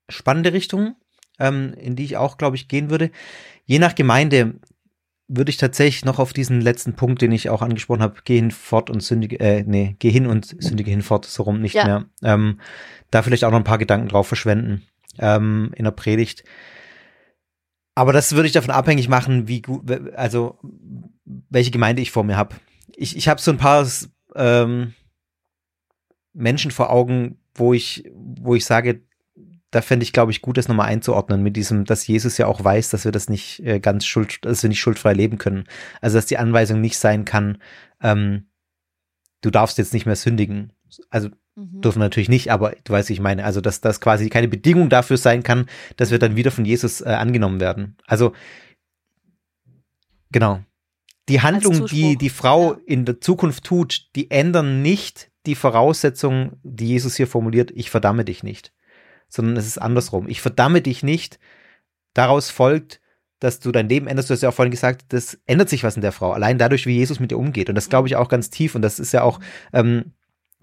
spannende 0.10 0.54
Richtung, 0.54 0.96
ähm, 1.40 1.74
in 1.80 1.96
die 1.96 2.06
ich 2.06 2.18
auch, 2.18 2.38
glaube 2.38 2.56
ich, 2.56 2.68
gehen 2.68 2.90
würde. 2.90 3.12
Je 3.66 3.80
nach 3.80 3.96
Gemeinde 3.96 4.56
würde 5.28 5.50
ich 5.50 5.58
tatsächlich 5.58 6.06
noch 6.06 6.20
auf 6.20 6.34
diesen 6.34 6.62
letzten 6.62 6.94
Punkt, 6.96 7.22
den 7.22 7.32
ich 7.32 7.50
auch 7.50 7.62
angesprochen 7.62 8.02
habe, 8.02 8.16
geh 8.24 8.36
hin 8.36 8.52
fort 8.52 8.90
und 8.90 9.02
sündige, 9.02 9.40
äh, 9.40 9.64
nee, 9.66 9.96
geh 10.00 10.12
hin 10.12 10.28
und 10.28 10.62
sündige 10.62 10.92
hinfort, 10.92 11.26
so 11.26 11.44
rum 11.44 11.62
nicht 11.62 11.76
ja. 11.76 11.86
mehr. 11.86 12.06
Ähm, 12.24 12.60
da 13.10 13.24
vielleicht 13.24 13.46
auch 13.46 13.52
noch 13.52 13.58
ein 13.58 13.64
paar 13.64 13.78
Gedanken 13.78 14.10
drauf 14.10 14.28
verschwenden 14.28 14.84
ähm, 15.20 15.72
in 15.76 15.86
der 15.86 15.92
Predigt. 15.92 16.44
Aber 17.96 18.12
das 18.12 18.34
würde 18.34 18.48
ich 18.48 18.54
davon 18.54 18.72
abhängig 18.72 19.08
machen, 19.08 19.48
wie 19.48 19.62
gut, 19.62 19.90
also 20.16 20.58
welche 21.50 21.72
Gemeinde 21.72 22.02
ich 22.02 22.12
vor 22.12 22.24
mir 22.24 22.38
habe. 22.38 22.56
Ich, 22.96 23.16
ich 23.16 23.28
habe 23.28 23.40
so 23.40 23.52
ein 23.52 23.58
paar 23.58 23.88
ähm, 24.36 24.94
Menschen 26.34 26.72
vor 26.72 26.90
Augen, 26.90 27.40
wo 27.56 27.74
ich, 27.74 28.10
wo 28.14 28.56
ich 28.56 28.66
sage, 28.66 29.02
da 29.74 29.82
fände 29.82 30.04
ich, 30.04 30.14
glaube 30.14 30.32
ich, 30.32 30.42
gut, 30.42 30.58
das 30.58 30.68
nochmal 30.68 30.90
einzuordnen 30.90 31.42
mit 31.42 31.56
diesem, 31.56 31.86
dass 31.86 32.06
Jesus 32.06 32.38
ja 32.38 32.46
auch 32.46 32.64
weiß, 32.64 32.90
dass 32.90 33.06
wir 33.06 33.12
das 33.12 33.28
nicht 33.28 33.60
äh, 33.66 33.80
ganz 33.80 34.06
schuld, 34.06 34.46
dass 34.46 34.62
wir 34.62 34.70
nicht 34.70 34.80
schuldfrei 34.80 35.14
leben 35.14 35.40
können. 35.40 35.66
Also 36.00 36.18
dass 36.18 36.28
die 36.28 36.38
Anweisung 36.38 36.80
nicht 36.80 36.98
sein 36.98 37.26
kann, 37.26 37.58
ähm, 38.02 38.46
du 39.42 39.50
darfst 39.50 39.80
jetzt 39.80 39.94
nicht 39.94 40.06
mehr 40.06 40.16
sündigen. 40.16 40.74
Also 41.10 41.30
mhm. 41.56 41.82
dürfen 41.82 42.00
natürlich 42.00 42.30
nicht, 42.30 42.52
aber 42.52 42.76
du 42.84 42.94
weißt, 42.94 43.10
wie 43.10 43.14
ich 43.14 43.20
meine. 43.20 43.46
Also 43.46 43.62
dass 43.62 43.82
das 43.82 44.00
quasi 44.00 44.30
keine 44.30 44.48
Bedingung 44.48 44.90
dafür 44.90 45.18
sein 45.18 45.42
kann, 45.42 45.66
dass 45.98 46.12
wir 46.12 46.20
dann 46.20 46.36
wieder 46.36 46.52
von 46.52 46.66
Jesus 46.66 47.02
äh, 47.02 47.06
angenommen 47.06 47.60
werden. 47.60 47.98
Also 48.06 48.34
genau. 50.32 50.64
Die 51.30 51.42
Handlung, 51.42 51.86
die 51.88 52.18
die 52.18 52.30
Frau 52.30 52.74
ja. 52.74 52.80
in 52.86 53.06
der 53.06 53.22
Zukunft 53.22 53.64
tut, 53.64 54.10
die 54.16 54.30
ändern 54.30 54.82
nicht 54.82 55.32
die 55.46 55.56
Voraussetzung, 55.56 56.54
die 56.64 56.88
Jesus 56.88 57.16
hier 57.16 57.28
formuliert, 57.28 57.72
ich 57.72 57.90
verdamme 57.90 58.26
dich 58.26 58.44
nicht 58.44 58.74
sondern 59.34 59.58
es 59.58 59.66
ist 59.66 59.80
andersrum. 59.80 60.30
Ich 60.30 60.42
verdamme 60.42 60.82
dich 60.82 61.02
nicht. 61.02 61.40
Daraus 62.14 62.52
folgt, 62.52 63.02
dass 63.40 63.60
du 63.60 63.72
dein 63.72 63.90
Leben 63.90 64.06
änderst. 64.06 64.30
Du 64.30 64.34
hast 64.34 64.44
ja 64.44 64.50
auch 64.50 64.54
vorhin 64.54 64.72
gesagt, 64.72 65.06
das 65.10 65.40
ändert 65.48 65.70
sich 65.70 65.84
was 65.84 65.96
in 65.96 66.04
der 66.04 66.12
Frau. 66.12 66.32
Allein 66.32 66.60
dadurch, 66.60 66.86
wie 66.86 66.96
Jesus 66.96 67.20
mit 67.20 67.32
ihr 67.32 67.40
umgeht. 67.40 67.68
Und 67.68 67.76
das 67.76 67.90
glaube 67.90 68.08
ich 68.08 68.16
auch 68.16 68.30
ganz 68.30 68.52
tief. 68.52 68.76
Und 68.76 68.84
das 68.84 69.00
ist 69.00 69.12
ja 69.12 69.24
auch, 69.24 69.40
ähm, 69.74 70.14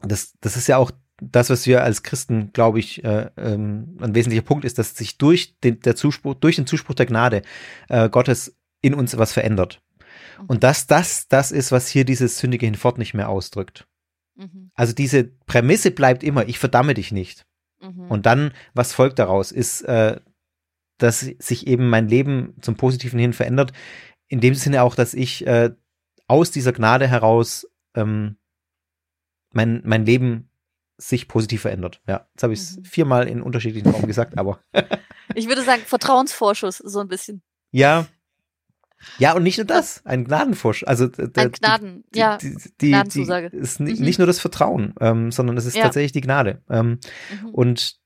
das, 0.02 0.34
das 0.40 0.56
ist 0.56 0.68
ja 0.68 0.76
auch 0.76 0.92
das, 1.20 1.50
was 1.50 1.66
wir 1.66 1.82
als 1.82 2.04
Christen, 2.04 2.52
glaube 2.52 2.78
ich, 2.78 3.02
äh, 3.04 3.30
ähm, 3.36 3.98
ein 4.00 4.14
wesentlicher 4.14 4.44
Punkt 4.44 4.64
ist, 4.64 4.78
dass 4.78 4.96
sich 4.96 5.18
durch 5.18 5.58
den, 5.58 5.80
der 5.80 5.96
Zuspruch, 5.96 6.34
durch 6.34 6.56
den 6.56 6.66
Zuspruch 6.68 6.94
der 6.94 7.06
Gnade 7.06 7.42
äh, 7.88 8.08
Gottes 8.08 8.56
in 8.82 8.94
uns 8.94 9.18
was 9.18 9.32
verändert. 9.32 9.82
Und 10.48 10.64
dass 10.64 10.86
das 10.86 11.28
das 11.28 11.52
ist, 11.52 11.72
was 11.72 11.88
hier 11.88 12.04
dieses 12.04 12.38
Sündige 12.38 12.66
hinfort 12.66 12.98
nicht 12.98 13.14
mehr 13.14 13.28
ausdrückt. 13.28 13.86
Mhm. 14.36 14.70
Also 14.74 14.92
diese 14.92 15.24
Prämisse 15.24 15.90
bleibt 15.90 16.22
immer, 16.22 16.48
ich 16.48 16.58
verdamme 16.58 16.94
dich 16.94 17.12
nicht. 17.12 17.46
Mhm. 17.80 18.10
Und 18.10 18.26
dann, 18.26 18.52
was 18.74 18.92
folgt 18.92 19.18
daraus, 19.18 19.52
ist, 19.52 19.82
äh, 19.82 20.20
dass 20.98 21.20
sich 21.20 21.66
eben 21.66 21.88
mein 21.88 22.08
Leben 22.08 22.54
zum 22.60 22.76
Positiven 22.76 23.18
hin 23.18 23.32
verändert. 23.32 23.72
In 24.28 24.40
dem 24.40 24.54
Sinne 24.54 24.82
auch, 24.82 24.94
dass 24.94 25.14
ich 25.14 25.46
äh, 25.46 25.70
aus 26.26 26.50
dieser 26.50 26.72
Gnade 26.72 27.08
heraus 27.08 27.66
ähm, 27.94 28.36
mein, 29.52 29.82
mein 29.84 30.06
Leben 30.06 30.50
sich 30.96 31.28
positiv 31.28 31.62
verändert. 31.62 32.00
Ja, 32.06 32.28
jetzt 32.34 32.42
habe 32.42 32.52
ich 32.52 32.60
es 32.60 32.76
mhm. 32.76 32.84
viermal 32.84 33.28
in 33.28 33.42
unterschiedlichen 33.42 33.90
Formen 33.90 34.06
gesagt, 34.06 34.38
aber. 34.38 34.60
ich 35.34 35.48
würde 35.48 35.62
sagen, 35.62 35.82
Vertrauensvorschuss, 35.84 36.78
so 36.78 37.00
ein 37.00 37.08
bisschen. 37.08 37.42
Ja, 37.72 38.06
ja, 39.18 39.34
und 39.34 39.42
nicht 39.42 39.58
nur 39.58 39.66
das, 39.66 40.02
ein 40.04 40.24
Gnadenfusch. 40.24 40.84
Also 40.84 41.06
der, 41.06 41.30
ein 41.34 41.52
Gnaden, 41.52 42.04
die, 42.14 42.18
ja, 42.18 42.36
die, 42.38 42.56
die, 42.80 42.88
Gnadenzusage. 42.90 43.46
ist 43.48 43.80
mhm. 43.80 43.86
nicht 43.86 44.18
nur 44.18 44.26
das 44.26 44.40
Vertrauen, 44.40 44.94
ähm, 45.00 45.32
sondern 45.32 45.56
es 45.56 45.66
ist 45.66 45.76
ja. 45.76 45.84
tatsächlich 45.84 46.12
die 46.12 46.20
Gnade. 46.20 46.62
Ähm, 46.68 46.98
mhm. 47.42 47.50
Und 47.50 48.00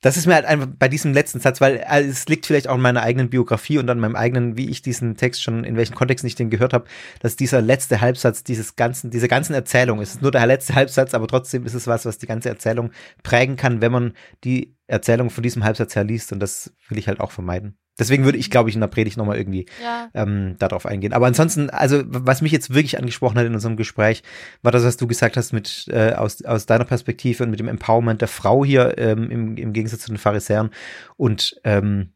das 0.00 0.16
ist 0.16 0.26
mir 0.26 0.34
halt 0.34 0.46
einfach 0.46 0.66
bei 0.78 0.88
diesem 0.88 1.12
letzten 1.12 1.40
Satz, 1.40 1.60
weil 1.60 1.84
also 1.84 2.08
es 2.08 2.26
liegt 2.26 2.46
vielleicht 2.46 2.68
auch 2.68 2.76
in 2.76 2.80
meiner 2.80 3.02
eigenen 3.02 3.28
Biografie 3.28 3.78
und 3.78 3.88
an 3.90 4.00
meinem 4.00 4.16
eigenen, 4.16 4.56
wie 4.56 4.70
ich 4.70 4.80
diesen 4.80 5.16
Text 5.16 5.42
schon, 5.42 5.62
in 5.62 5.76
welchen 5.76 5.94
Kontexten 5.94 6.26
ich 6.26 6.34
den 6.34 6.48
gehört 6.48 6.72
habe, 6.72 6.86
dass 7.20 7.36
dieser 7.36 7.60
letzte 7.60 8.00
Halbsatz 8.00 8.42
dieses 8.42 8.76
ganzen, 8.76 9.10
dieser 9.10 9.28
ganzen 9.28 9.52
Erzählung, 9.52 10.00
es 10.00 10.14
ist 10.14 10.22
nur 10.22 10.30
der 10.30 10.46
letzte 10.46 10.74
Halbsatz, 10.74 11.12
aber 11.12 11.28
trotzdem 11.28 11.66
ist 11.66 11.74
es 11.74 11.86
was, 11.86 12.06
was 12.06 12.16
die 12.16 12.26
ganze 12.26 12.48
Erzählung 12.48 12.92
prägen 13.22 13.56
kann, 13.56 13.82
wenn 13.82 13.92
man 13.92 14.14
die 14.42 14.74
Erzählung 14.86 15.28
von 15.28 15.42
diesem 15.42 15.64
Halbsatz 15.64 15.94
her 15.94 16.04
liest 16.04 16.32
und 16.32 16.40
das 16.40 16.72
will 16.88 16.98
ich 16.98 17.06
halt 17.06 17.20
auch 17.20 17.30
vermeiden. 17.30 17.76
Deswegen 18.00 18.24
würde 18.24 18.38
ich, 18.38 18.50
glaube 18.50 18.70
ich, 18.70 18.74
in 18.74 18.80
der 18.80 18.88
Predigt 18.88 19.18
nochmal 19.18 19.36
irgendwie 19.36 19.66
ja. 19.82 20.08
ähm, 20.14 20.56
darauf 20.58 20.86
eingehen. 20.86 21.12
Aber 21.12 21.26
ansonsten, 21.26 21.68
also 21.68 22.02
was 22.06 22.40
mich 22.40 22.50
jetzt 22.50 22.72
wirklich 22.74 22.98
angesprochen 22.98 23.38
hat 23.38 23.46
in 23.46 23.54
unserem 23.54 23.76
Gespräch, 23.76 24.22
war 24.62 24.72
das, 24.72 24.84
was 24.84 24.96
du 24.96 25.06
gesagt 25.06 25.36
hast 25.36 25.52
mit 25.52 25.86
äh, 25.88 26.14
aus, 26.14 26.42
aus 26.42 26.64
deiner 26.64 26.86
Perspektive 26.86 27.44
und 27.44 27.50
mit 27.50 27.60
dem 27.60 27.68
Empowerment 27.68 28.22
der 28.22 28.28
Frau 28.28 28.64
hier 28.64 28.96
ähm, 28.98 29.30
im, 29.30 29.56
im 29.58 29.72
Gegensatz 29.74 30.00
zu 30.00 30.08
den 30.08 30.18
Pharisäern. 30.18 30.70
Und 31.16 31.60
ähm, 31.62 32.14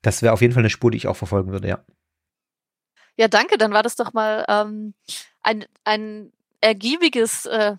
das 0.00 0.22
wäre 0.22 0.32
auf 0.32 0.40
jeden 0.40 0.54
Fall 0.54 0.62
eine 0.62 0.70
Spur, 0.70 0.92
die 0.92 0.96
ich 0.96 1.08
auch 1.08 1.16
verfolgen 1.16 1.50
würde, 1.52 1.68
ja. 1.68 1.84
Ja, 3.16 3.28
danke. 3.28 3.58
Dann 3.58 3.72
war 3.72 3.82
das 3.82 3.96
doch 3.96 4.12
mal 4.12 4.44
ähm, 4.48 4.94
ein, 5.42 5.66
ein 5.84 6.32
ergiebiges 6.60 7.46
äh, 7.46 7.76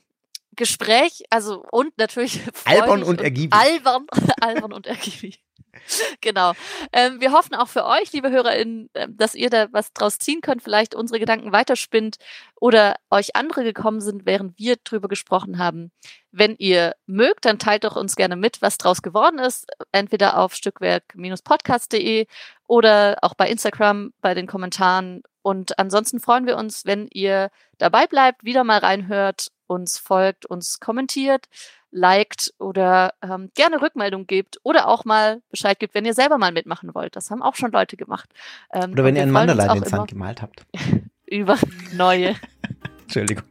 Gespräch, 0.56 1.24
also 1.30 1.65
und 1.72 1.98
natürlich 1.98 2.41
albern 2.65 3.04
und 3.04 3.22
ergiebig. 3.22 3.58
Albern, 3.58 4.06
albern 4.41 4.74
und 4.74 4.86
ergiebig. 4.86 5.41
genau. 6.21 6.53
Ähm, 6.91 7.21
wir 7.21 7.31
hoffen 7.31 7.55
auch 7.55 7.67
für 7.67 7.86
euch, 7.86 8.12
liebe 8.13 8.29
HörerInnen, 8.29 8.89
ähm, 8.93 9.17
dass 9.17 9.36
ihr 9.36 9.49
da 9.49 9.67
was 9.71 9.93
draus 9.93 10.17
ziehen 10.19 10.41
könnt, 10.41 10.63
vielleicht 10.63 10.95
unsere 10.95 11.19
Gedanken 11.19 11.51
weiterspinnt 11.51 12.17
oder 12.60 12.95
euch 13.10 13.36
andere 13.36 13.63
gekommen 13.63 14.01
sind, 14.01 14.25
während 14.25 14.57
wir 14.57 14.77
drüber 14.77 15.07
gesprochen 15.07 15.57
haben. 15.57 15.91
Wenn 16.31 16.55
ihr 16.57 16.95
mögt, 17.05 17.45
dann 17.45 17.60
teilt 17.60 17.84
doch 17.84 17.95
uns 17.95 18.15
gerne 18.15 18.36
mit, 18.36 18.62
was 18.62 18.77
draus 18.77 19.01
geworden 19.01 19.39
ist, 19.39 19.65
entweder 19.91 20.38
auf 20.38 20.53
stückwerk-podcast.de 20.55 22.27
oder 22.67 23.17
auch 23.21 23.34
bei 23.34 23.49
Instagram 23.49 24.13
bei 24.21 24.34
den 24.34 24.47
Kommentaren. 24.47 25.23
Und 25.41 25.77
ansonsten 25.79 26.19
freuen 26.19 26.45
wir 26.45 26.57
uns, 26.57 26.86
wenn 26.86 27.07
ihr 27.12 27.49
dabei 27.77 28.07
bleibt, 28.07 28.43
wieder 28.43 28.63
mal 28.63 28.79
reinhört, 28.79 29.47
uns 29.67 29.97
folgt, 29.97 30.45
uns 30.45 30.79
kommentiert 30.79 31.47
liked 31.91 32.54
oder 32.58 33.13
ähm, 33.21 33.51
gerne 33.54 33.82
Rückmeldung 33.82 34.27
gebt 34.27 34.60
oder 34.63 34.88
auch 34.88 35.06
mal 35.06 35.41
Bescheid 35.49 35.80
gibt, 35.80 35.93
wenn 35.93 36.06
ihr 36.06 36.13
selber 36.13 36.38
mal 36.38 36.51
mitmachen 36.51 36.93
wollt. 36.95 37.15
Das 37.15 37.30
haben 37.30 37.41
auch 37.41 37.56
schon 37.56 37.71
Leute 37.71 37.97
gemacht. 37.97 38.30
Ähm, 38.73 38.93
oder 38.93 39.04
wenn 39.04 39.15
ihr 39.15 39.23
einen 39.23 39.32
Mandala 39.32 39.73
in 39.73 39.82
den 39.82 39.89
Sand 39.89 40.10
gemalt 40.10 40.41
habt. 40.41 40.65
über 41.32 41.58
neue. 41.93 42.36
Entschuldigung. 43.04 43.43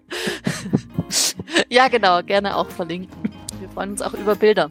ja, 1.68 1.88
genau, 1.88 2.22
gerne 2.22 2.57
auch 2.57 2.68
verlinken. 2.68 3.31
Wir 3.59 3.68
freuen 3.68 3.90
uns 3.90 4.03
auch 4.03 4.14
über 4.14 4.37
Bilder. 4.37 4.70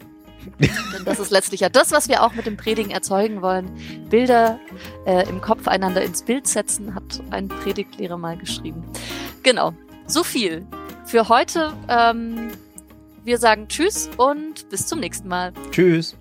Denn 0.59 1.05
das 1.05 1.19
ist 1.19 1.31
letztlich 1.31 1.61
ja 1.61 1.69
das, 1.69 1.91
was 1.91 2.07
wir 2.07 2.23
auch 2.23 2.33
mit 2.33 2.45
dem 2.45 2.57
Predigen 2.57 2.91
erzeugen 2.91 3.41
wollen. 3.41 3.69
Bilder 4.09 4.59
äh, 5.05 5.27
im 5.29 5.41
Kopf 5.41 5.67
einander 5.67 6.01
ins 6.01 6.23
Bild 6.23 6.47
setzen, 6.47 6.95
hat 6.95 7.21
ein 7.29 7.49
Predigtlehrer 7.49 8.17
mal 8.17 8.37
geschrieben. 8.37 8.83
Genau, 9.43 9.73
so 10.07 10.23
viel 10.23 10.65
für 11.05 11.29
heute. 11.29 11.73
Ähm, 11.87 12.51
wir 13.23 13.37
sagen 13.37 13.67
Tschüss 13.67 14.09
und 14.17 14.69
bis 14.69 14.87
zum 14.87 14.99
nächsten 14.99 15.27
Mal. 15.27 15.53
Tschüss. 15.71 16.15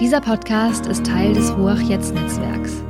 Dieser 0.00 0.20
Podcast 0.20 0.86
ist 0.86 1.06
Teil 1.06 1.34
des 1.34 1.54
Ruach 1.56 1.80
Jetzt 1.80 2.14
Netzwerks. 2.14 2.82